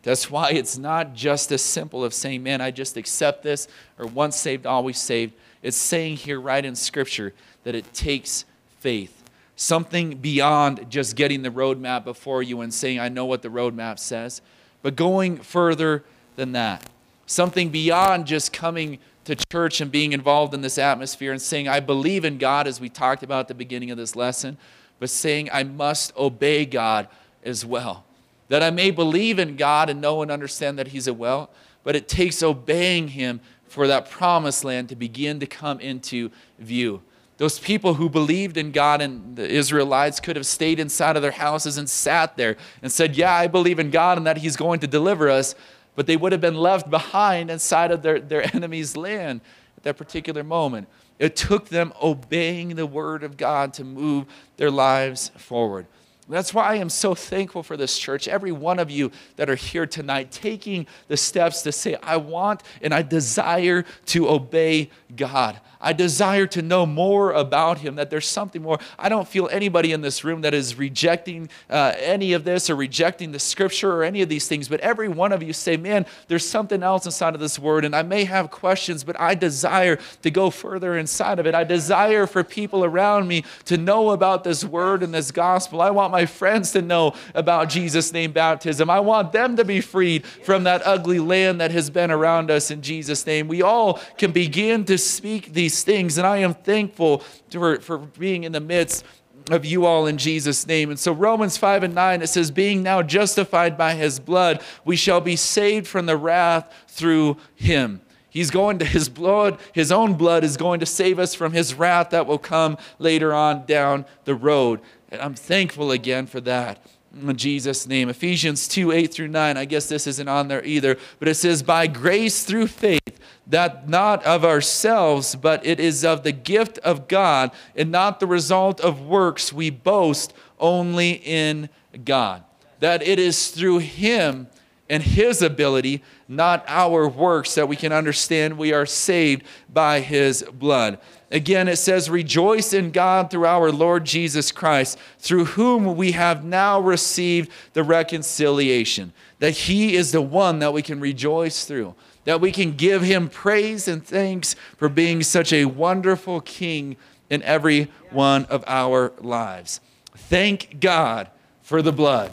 [0.01, 3.67] That's why it's not just as simple of saying, man, I just accept this,
[3.99, 5.35] or once saved, always saved.
[5.61, 7.35] It's saying here right in Scripture
[7.65, 8.45] that it takes
[8.79, 9.23] faith.
[9.55, 13.99] Something beyond just getting the roadmap before you and saying, I know what the roadmap
[13.99, 14.41] says,
[14.81, 16.03] but going further
[16.35, 16.89] than that.
[17.27, 21.79] Something beyond just coming to church and being involved in this atmosphere and saying, I
[21.79, 24.57] believe in God, as we talked about at the beginning of this lesson,
[25.01, 27.07] but saying, I must obey God
[27.43, 28.05] as well.
[28.49, 31.49] That I may believe in God and know and understand that He's a well,
[31.83, 36.29] but it takes obeying Him for that promised land to begin to come into
[36.59, 37.01] view.
[37.37, 41.31] Those people who believed in God and the Israelites could have stayed inside of their
[41.31, 44.81] houses and sat there and said, Yeah, I believe in God and that He's going
[44.81, 45.55] to deliver us.
[45.95, 49.41] But they would have been left behind inside of their, their enemy's land
[49.77, 50.87] at that particular moment.
[51.21, 54.25] It took them obeying the word of God to move
[54.57, 55.85] their lives forward.
[56.29, 58.27] That's why I am so thankful for this church.
[58.27, 62.63] Every one of you that are here tonight, taking the steps to say, I want
[62.81, 65.59] and I desire to obey God.
[65.81, 68.79] I desire to know more about him, that there's something more.
[68.99, 72.75] I don't feel anybody in this room that is rejecting uh, any of this or
[72.75, 76.05] rejecting the scripture or any of these things, but every one of you say, man,
[76.27, 79.97] there's something else inside of this word, and I may have questions, but I desire
[80.21, 81.55] to go further inside of it.
[81.55, 85.81] I desire for people around me to know about this word and this gospel.
[85.81, 88.89] I want my friends to know about Jesus' name baptism.
[88.89, 92.71] I want them to be freed from that ugly land that has been around us
[92.71, 93.47] in Jesus' name.
[93.47, 96.17] We all can begin to speak these these things.
[96.17, 97.19] And I am thankful
[97.49, 99.05] for, for being in the midst
[99.49, 100.89] of you all in Jesus' name.
[100.89, 104.95] And so, Romans 5 and 9, it says, Being now justified by his blood, we
[104.95, 108.01] shall be saved from the wrath through him.
[108.29, 111.73] He's going to his blood, his own blood is going to save us from his
[111.73, 114.79] wrath that will come later on down the road.
[115.11, 116.85] And I'm thankful again for that.
[117.13, 118.07] In Jesus' name.
[118.07, 119.57] Ephesians 2 8 through 9.
[119.57, 123.89] I guess this isn't on there either, but it says, By grace through faith that
[123.89, 128.79] not of ourselves, but it is of the gift of God, and not the result
[128.79, 129.51] of works.
[129.51, 131.67] We boast only in
[132.05, 132.45] God.
[132.79, 134.47] That it is through Him
[134.89, 140.43] and His ability, not our works, that we can understand we are saved by His
[140.43, 140.97] blood.
[141.31, 146.43] Again, it says, Rejoice in God through our Lord Jesus Christ, through whom we have
[146.43, 149.13] now received the reconciliation.
[149.39, 153.29] That He is the one that we can rejoice through that we can give him
[153.29, 156.95] praise and thanks for being such a wonderful king
[157.29, 159.79] in every one of our lives.
[160.15, 161.29] Thank God
[161.61, 162.31] for the blood.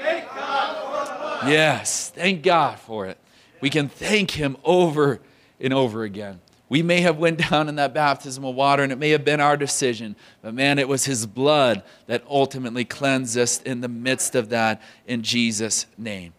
[0.00, 1.48] Thank for the blood.
[1.48, 3.18] Yes, thank God for it.
[3.60, 5.20] We can thank him over
[5.60, 6.40] and over again.
[6.68, 9.40] We may have went down in that baptism of water and it may have been
[9.40, 14.34] our decision, but man, it was his blood that ultimately cleansed us in the midst
[14.34, 16.32] of that in Jesus name.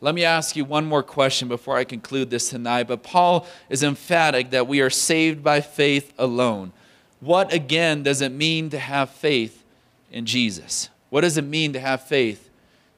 [0.00, 2.88] Let me ask you one more question before I conclude this tonight.
[2.88, 6.72] But Paul is emphatic that we are saved by faith alone.
[7.20, 9.64] What again does it mean to have faith
[10.12, 10.90] in Jesus?
[11.08, 12.50] What does it mean to have faith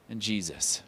[0.09, 0.81] in Jesus?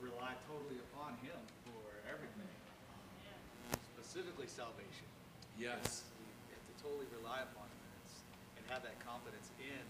[0.00, 1.34] Rely totally upon Him
[1.66, 2.46] for everything,
[3.98, 5.08] specifically salvation.
[5.58, 6.06] Yes.
[6.14, 8.22] We have to totally rely upon Him and, it's,
[8.54, 9.82] and have that confidence in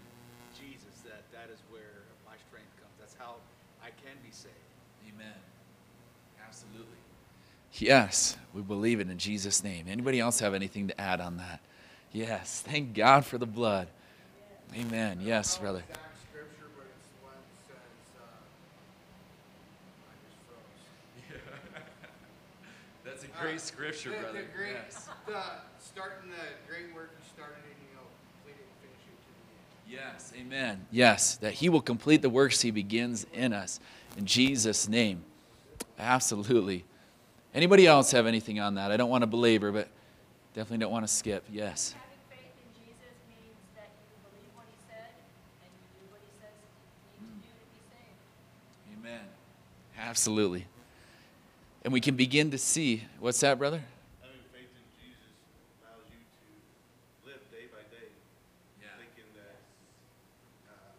[0.57, 2.97] Jesus that that is where my strength comes.
[2.97, 3.37] That's how
[3.83, 4.57] I can be saved.
[5.05, 5.37] Amen.
[6.41, 6.97] Absolutely.
[7.81, 9.85] Yes, we believe it in Jesus' name.
[9.89, 11.61] Anybody else have anything to add on that?
[12.11, 12.61] Yes.
[12.65, 13.87] Thank God for the blood.
[14.75, 15.19] Amen.
[15.21, 15.83] Yes, brother.
[15.89, 17.33] Exact scripture, but it's one
[17.69, 18.23] that says, uh,
[20.09, 21.45] I just froze.
[23.05, 24.75] That's a great scripture, The- the great-
[25.27, 25.41] The,
[25.79, 28.01] starting the great work you started and you'll
[28.43, 29.31] complete it and finish it to
[29.91, 30.13] the end.
[30.15, 30.85] Yes, amen.
[30.91, 33.79] Yes, that he will complete the works he begins in us.
[34.17, 35.23] In Jesus' name.
[35.99, 36.85] Absolutely.
[37.53, 38.91] Anybody else have anything on that?
[38.91, 39.87] I don't want to belabor, but
[40.53, 41.43] definitely don't want to skip.
[41.51, 41.95] Yes.
[41.97, 45.09] Having faith in Jesus means that you believe what he said
[45.65, 46.53] and you do what he says
[47.17, 49.01] you need to do to be saved.
[49.01, 49.25] Amen.
[49.97, 50.67] Absolutely.
[51.83, 53.81] And we can begin to see what's that, brother?
[54.21, 55.33] Having faith in Jesus
[55.81, 56.47] allows you to
[57.25, 58.13] live day by day,
[58.77, 59.57] thinking that
[60.69, 60.93] uh,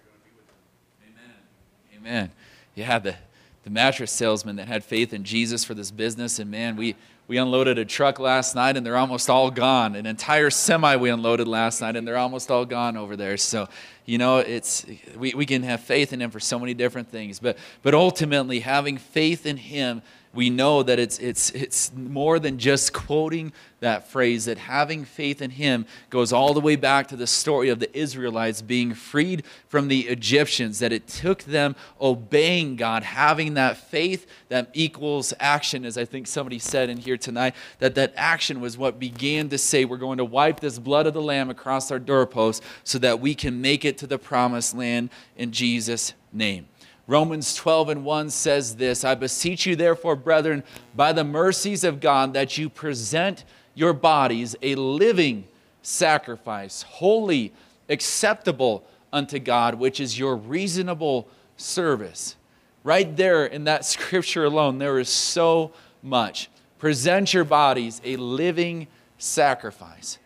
[0.00, 1.12] you're going to be with Him.
[1.12, 2.24] Amen.
[2.24, 2.30] Amen.
[2.74, 3.16] Yeah, the,
[3.64, 6.96] the mattress salesman that had faith in Jesus for this business, and man, we,
[7.30, 9.94] we unloaded a truck last night and they're almost all gone.
[9.94, 13.36] An entire semi we unloaded last night and they're almost all gone over there.
[13.36, 13.68] So,
[14.04, 14.84] you know, it's
[15.16, 17.38] we, we can have faith in him for so many different things.
[17.38, 20.02] But but ultimately having faith in him
[20.32, 25.42] we know that it's, it's, it's more than just quoting that phrase, that having faith
[25.42, 29.42] in him goes all the way back to the story of the Israelites being freed
[29.66, 35.84] from the Egyptians, that it took them obeying God, having that faith that equals action,
[35.84, 39.58] as I think somebody said in here tonight, that that action was what began to
[39.58, 43.18] say, we're going to wipe this blood of the Lamb across our doorposts so that
[43.18, 46.68] we can make it to the promised land in Jesus' name.
[47.10, 50.62] Romans 12 and 1 says this I beseech you, therefore, brethren,
[50.94, 53.44] by the mercies of God, that you present
[53.74, 55.48] your bodies a living
[55.82, 57.52] sacrifice, holy,
[57.88, 62.36] acceptable unto God, which is your reasonable service.
[62.84, 65.72] Right there in that scripture alone, there is so
[66.04, 66.48] much.
[66.78, 68.86] present your bodies a living
[69.18, 70.18] sacrifice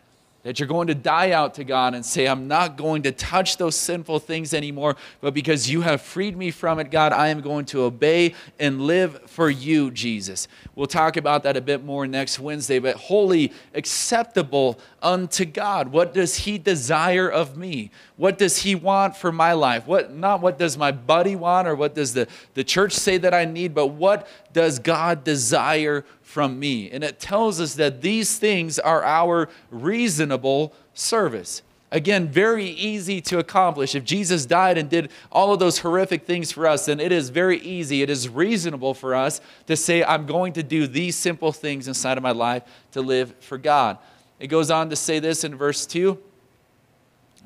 [0.45, 3.57] that you're going to die out to God and say, I'm not going to touch
[3.57, 7.40] those sinful things anymore, but because you have freed me from it, God, I am
[7.40, 10.47] going to obey and live for you, Jesus.
[10.74, 15.88] We'll talk about that a bit more next Wednesday, but holy, acceptable unto God.
[15.88, 17.90] What does He desire of me?
[18.16, 19.86] What does He want for my life?
[19.86, 23.32] What not what does my buddy want or what does the, the church say that
[23.32, 26.05] I need, but what does God desire
[26.35, 26.91] from me.
[26.91, 31.62] And it tells us that these things are our reasonable service.
[31.93, 33.95] Again, very easy to accomplish.
[33.95, 37.28] If Jesus died and did all of those horrific things for us, then it is
[37.30, 38.03] very easy.
[38.03, 42.16] It is reasonable for us to say, I'm going to do these simple things inside
[42.16, 43.99] of my life to live for God.
[44.41, 46.18] It goes on to say this in verse 2.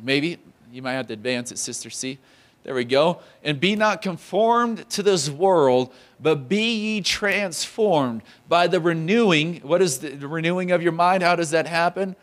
[0.03, 0.39] Maybe
[0.73, 2.19] you might have to advance it, Sister C.
[2.65, 3.21] There we go.
[3.45, 9.57] And be not conformed to this world, but be ye transformed by the renewing.
[9.61, 11.23] What is the renewing of your mind?
[11.23, 12.17] How does that happen?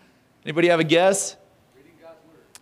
[0.43, 1.37] Anybody have a guess?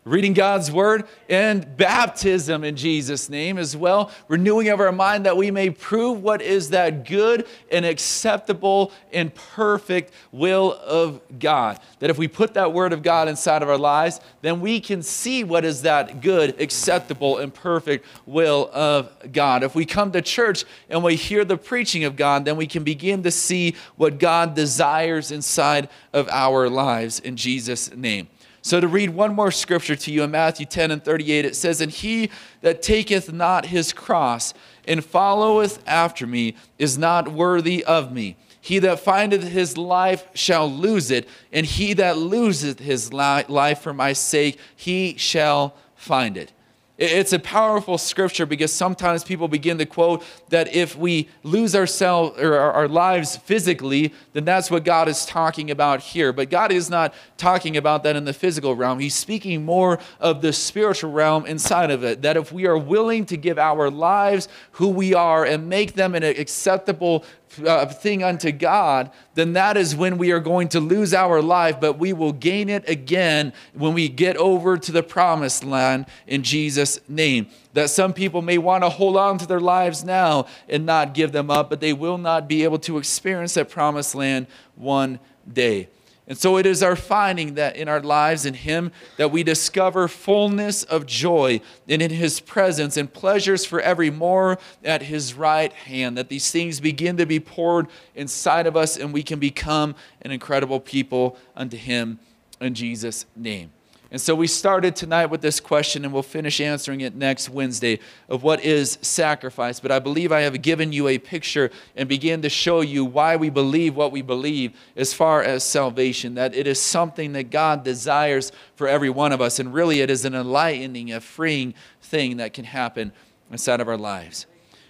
[0.05, 5.37] Reading God's word, and baptism in Jesus' name as well, renewing of our mind that
[5.37, 11.79] we may prove what is that good and acceptable and perfect will of God.
[11.99, 15.01] That if we put that word of God inside of our lives, then we can
[15.01, 19.63] see what is that good, acceptable, and perfect will of God.
[19.63, 22.83] If we come to church and we hear the preaching of God, then we can
[22.83, 28.27] begin to see what God desires inside of our lives in Jesus' name.
[28.65, 31.81] So, to read one more scripture to you in Matthew 10 and 38, it says,
[31.81, 32.29] And he
[32.61, 34.53] that taketh not his cross
[34.87, 38.37] and followeth after me is not worthy of me.
[38.61, 43.93] He that findeth his life shall lose it, and he that loseth his life for
[43.93, 46.52] my sake, he shall find it.
[46.95, 52.39] It's a powerful scripture because sometimes people begin to quote that if we lose ourselves
[52.39, 56.31] or our lives physically, then that's what God is talking about here.
[56.31, 58.99] But God is not talking about that in the physical realm.
[58.99, 62.21] He's speaking more of the spiritual realm inside of it.
[62.21, 66.13] That if we are willing to give our lives who we are and make them
[66.13, 67.25] an acceptable
[67.65, 71.79] uh, thing unto God, then that is when we are going to lose our life,
[71.79, 76.43] but we will gain it again when we get over to the promised land in
[76.43, 77.47] Jesus' name.
[77.73, 81.31] That some people may want to hold on to their lives now and not give
[81.31, 85.19] them up, but they will not be able to experience that promised land one
[85.51, 85.89] day.
[86.27, 90.07] And so it is our finding that in our lives in Him that we discover
[90.07, 91.59] fullness of joy
[91.89, 96.17] and in His presence and pleasures for evermore at His right hand.
[96.17, 100.31] That these things begin to be poured inside of us and we can become an
[100.31, 102.19] incredible people unto Him
[102.61, 103.71] in Jesus' name.
[104.13, 107.97] And so we started tonight with this question, and we'll finish answering it next Wednesday
[108.29, 109.79] of what is sacrifice.
[109.79, 113.37] But I believe I have given you a picture and begin to show you why
[113.37, 117.83] we believe what we believe as far as salvation, that it is something that God
[117.83, 119.57] desires for every one of us.
[119.57, 123.13] And really, it is an enlightening, a freeing thing that can happen
[123.49, 124.45] inside of our lives.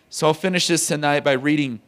[0.09, 1.80] So I'll finish this tonight by reading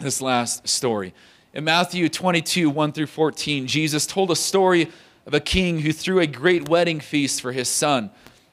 [0.00, 1.14] this last story.
[1.54, 4.90] In Matthew 22, 1 through 14, Jesus told a story
[5.28, 8.10] of a king who threw a great wedding feast for his son.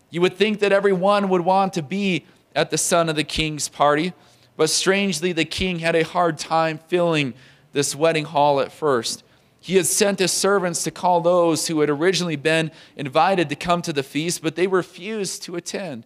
[0.10, 3.70] You would think that everyone would want to be at the son of the king's
[3.70, 4.12] party,
[4.58, 7.34] but strangely, the king had a hard time filling
[7.72, 9.24] this wedding hall at first.
[9.62, 13.82] He had sent his servants to call those who had originally been invited to come
[13.82, 16.06] to the feast, but they refused to attend.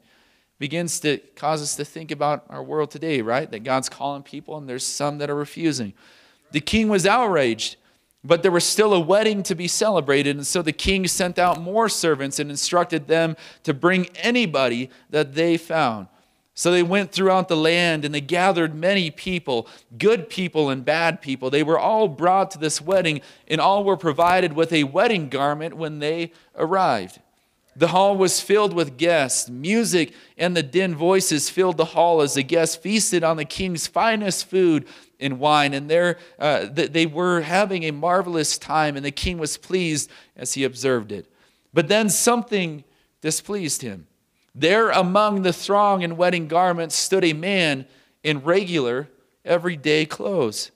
[0.60, 3.50] Begins to cause us to think about our world today, right?
[3.50, 5.94] That God's calling people and there's some that are refusing.
[6.52, 7.78] The king was outraged.
[8.24, 11.62] But there was still a wedding to be celebrated, and so the king sent out
[11.62, 16.08] more servants and instructed them to bring anybody that they found.
[16.54, 21.22] So they went throughout the land and they gathered many people, good people and bad
[21.22, 21.50] people.
[21.50, 25.78] They were all brought to this wedding, and all were provided with a wedding garment
[25.78, 27.22] when they arrived.
[27.78, 29.50] The hall was filled with guests.
[29.50, 33.88] Music and the din voices filled the hall as the guests feasted on the king's
[33.88, 34.86] finest food
[35.20, 35.74] and wine.
[35.74, 40.54] And there, uh, they were having a marvelous time, and the king was pleased as
[40.54, 41.32] he observed it.
[41.74, 42.84] But then something
[43.22, 44.08] displeased him.
[44.56, 47.86] There among the throng in wedding garments stood a man
[48.24, 49.08] in regular,
[49.46, 50.72] everyday clothes.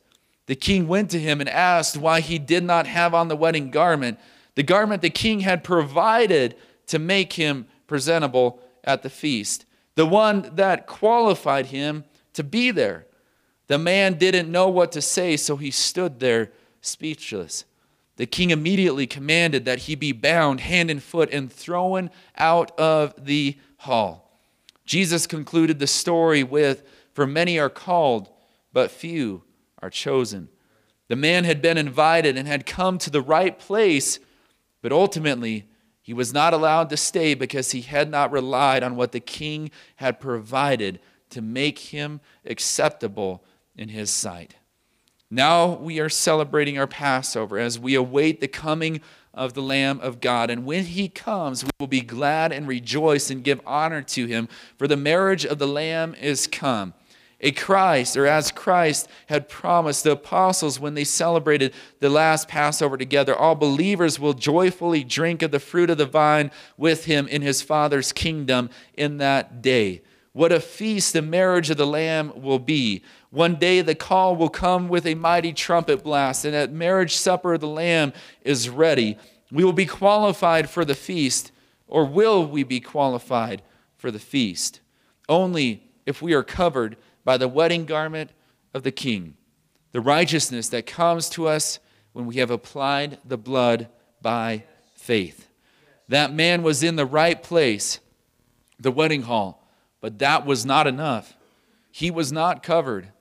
[0.45, 3.71] The king went to him and asked why he did not have on the wedding
[3.71, 4.19] garment,
[4.55, 6.55] the garment the king had provided
[6.87, 9.65] to make him presentable at the feast,
[9.95, 13.05] the one that qualified him to be there.
[13.68, 16.51] The man didn't know what to say, so he stood there
[16.82, 17.66] speechless.
[18.18, 23.26] The king immediately commanded that he be bound hand and foot and thrown out of
[23.26, 24.39] the hall.
[24.86, 26.84] Jesus concluded the story with
[27.14, 28.30] For many are called,
[28.72, 29.43] but few
[29.82, 30.49] are chosen.
[31.07, 34.20] The man had been invited and had come to the right place,
[34.82, 35.68] but ultimately
[36.01, 39.72] he was not allowed to stay because he had not relied on what the king
[39.97, 40.99] had provided
[41.30, 43.43] to make him acceptable
[43.76, 44.55] in his sight.
[45.30, 49.01] Now we are celebrating our Passover as we await the coming
[49.34, 50.49] of the Lamb of God.
[50.49, 54.47] And when he comes, we will be glad and rejoice and give honor to him,
[54.78, 56.93] for the marriage of the Lamb is come.
[57.41, 62.95] A Christ, or as Christ had promised the apostles when they celebrated the last Passover
[62.95, 67.41] together, all believers will joyfully drink of the fruit of the vine with him in
[67.41, 70.03] his Father's kingdom in that day.
[70.31, 73.03] What a feast the marriage of the Lamb will be.
[73.34, 77.57] One day the call will come with a mighty trumpet blast, and at marriage supper
[77.57, 79.18] the Lamb is ready.
[79.51, 81.51] We will be qualified for the feast,
[81.88, 83.64] or will we be qualified
[83.97, 84.81] for the feast?
[85.27, 86.95] Only if we are covered
[87.26, 88.30] by the wedding garment
[88.73, 89.35] of the King,
[89.93, 91.80] the righteousness that comes to us
[92.11, 93.88] when we have applied the blood
[94.22, 94.64] by
[94.95, 95.47] faith.
[96.07, 97.99] That man was in the right place,
[98.80, 99.64] the wedding hall
[100.03, 101.38] but that was not enough.
[101.89, 103.12] He was not covered.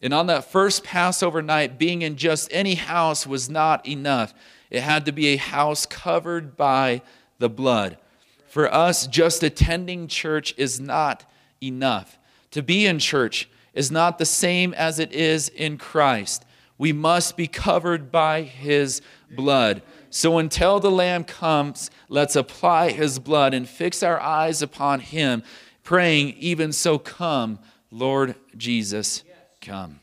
[0.00, 4.32] And on that first Passover night, being in just any house was not enough.
[4.70, 7.02] It had to be a house covered by
[7.38, 7.98] the blood.
[8.46, 11.24] For us, just attending church is not
[11.62, 12.18] enough.
[12.52, 16.44] To be in church is not the same as it is in Christ.
[16.78, 19.82] We must be covered by his blood.
[20.10, 25.42] So until the Lamb comes, let's apply his blood and fix our eyes upon him
[25.88, 27.58] praying, Even so, come,
[27.90, 29.24] Lord Jesus,
[29.68, 30.00] come.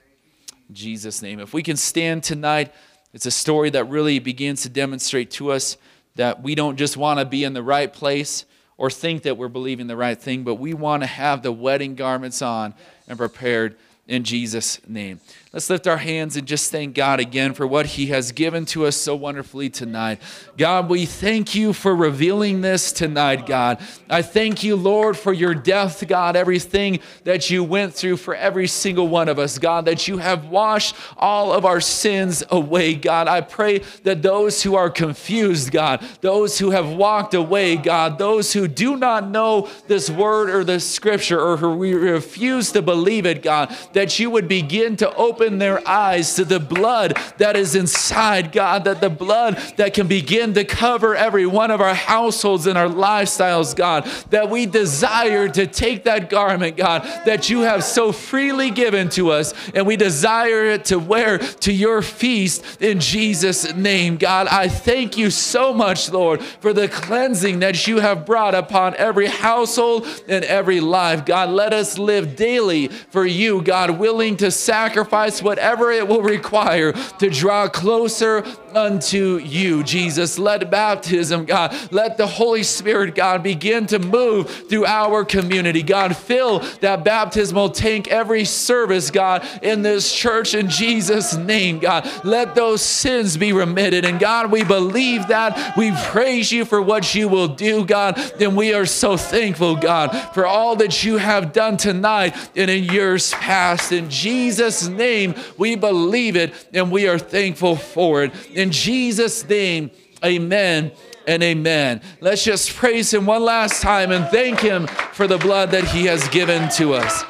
[0.69, 1.39] In Jesus' name.
[1.39, 2.71] If we can stand tonight,
[3.13, 5.77] it's a story that really begins to demonstrate to us
[6.15, 8.45] that we don't just want to be in the right place
[8.77, 11.95] or think that we're believing the right thing, but we want to have the wedding
[11.95, 12.75] garments on
[13.07, 13.75] and prepared
[14.07, 15.19] in Jesus' name.
[15.55, 18.85] Let's lift our hands and just thank God again for what He has given to
[18.85, 20.21] us so wonderfully tonight.
[20.57, 23.81] God, we thank you for revealing this tonight, God.
[24.09, 28.67] I thank you, Lord, for your death, God, everything that you went through for every
[28.67, 33.29] single one of us, God, that you have washed all of our sins away, God.
[33.29, 38.51] I pray that those who are confused, God, those who have walked away, God, those
[38.51, 43.41] who do not know this word or this scripture or who refuse to believe it,
[43.41, 47.75] God, that you would begin to open open their eyes to the blood that is
[47.75, 52.65] inside, God, that the blood that can begin to cover every one of our households
[52.65, 57.83] and our lifestyles, God, that we desire to take that garment, God, that you have
[57.83, 62.99] so freely given to us, and we desire it to wear to your feast in
[62.99, 64.47] Jesus' name, God.
[64.47, 69.27] I thank you so much, Lord, for the cleansing that you have brought upon every
[69.27, 71.23] household and every life.
[71.25, 76.21] God, let us live daily for you, God, willing to sacrifice sacrifice, whatever it will
[76.21, 78.43] require to draw closer
[78.73, 80.37] unto you, Jesus.
[80.37, 85.81] Let baptism, God, let the Holy Spirit, God, begin to move through our community.
[85.81, 92.09] God, fill that baptismal tank every service, God, in this church in Jesus' name, God.
[92.23, 94.05] Let those sins be remitted.
[94.05, 95.77] And God, we believe that.
[95.77, 98.19] We praise you for what you will do, God.
[98.41, 102.83] And we are so thankful, God, for all that you have done tonight and in
[102.83, 103.91] years past.
[103.91, 108.31] In Jesus' name, name, we believe it and we are thankful for it.
[108.51, 109.91] In Jesus' name,
[110.23, 110.91] amen
[111.27, 112.01] and amen.
[112.21, 116.05] Let's just praise him one last time and thank him for the blood that he
[116.05, 117.23] has given to us.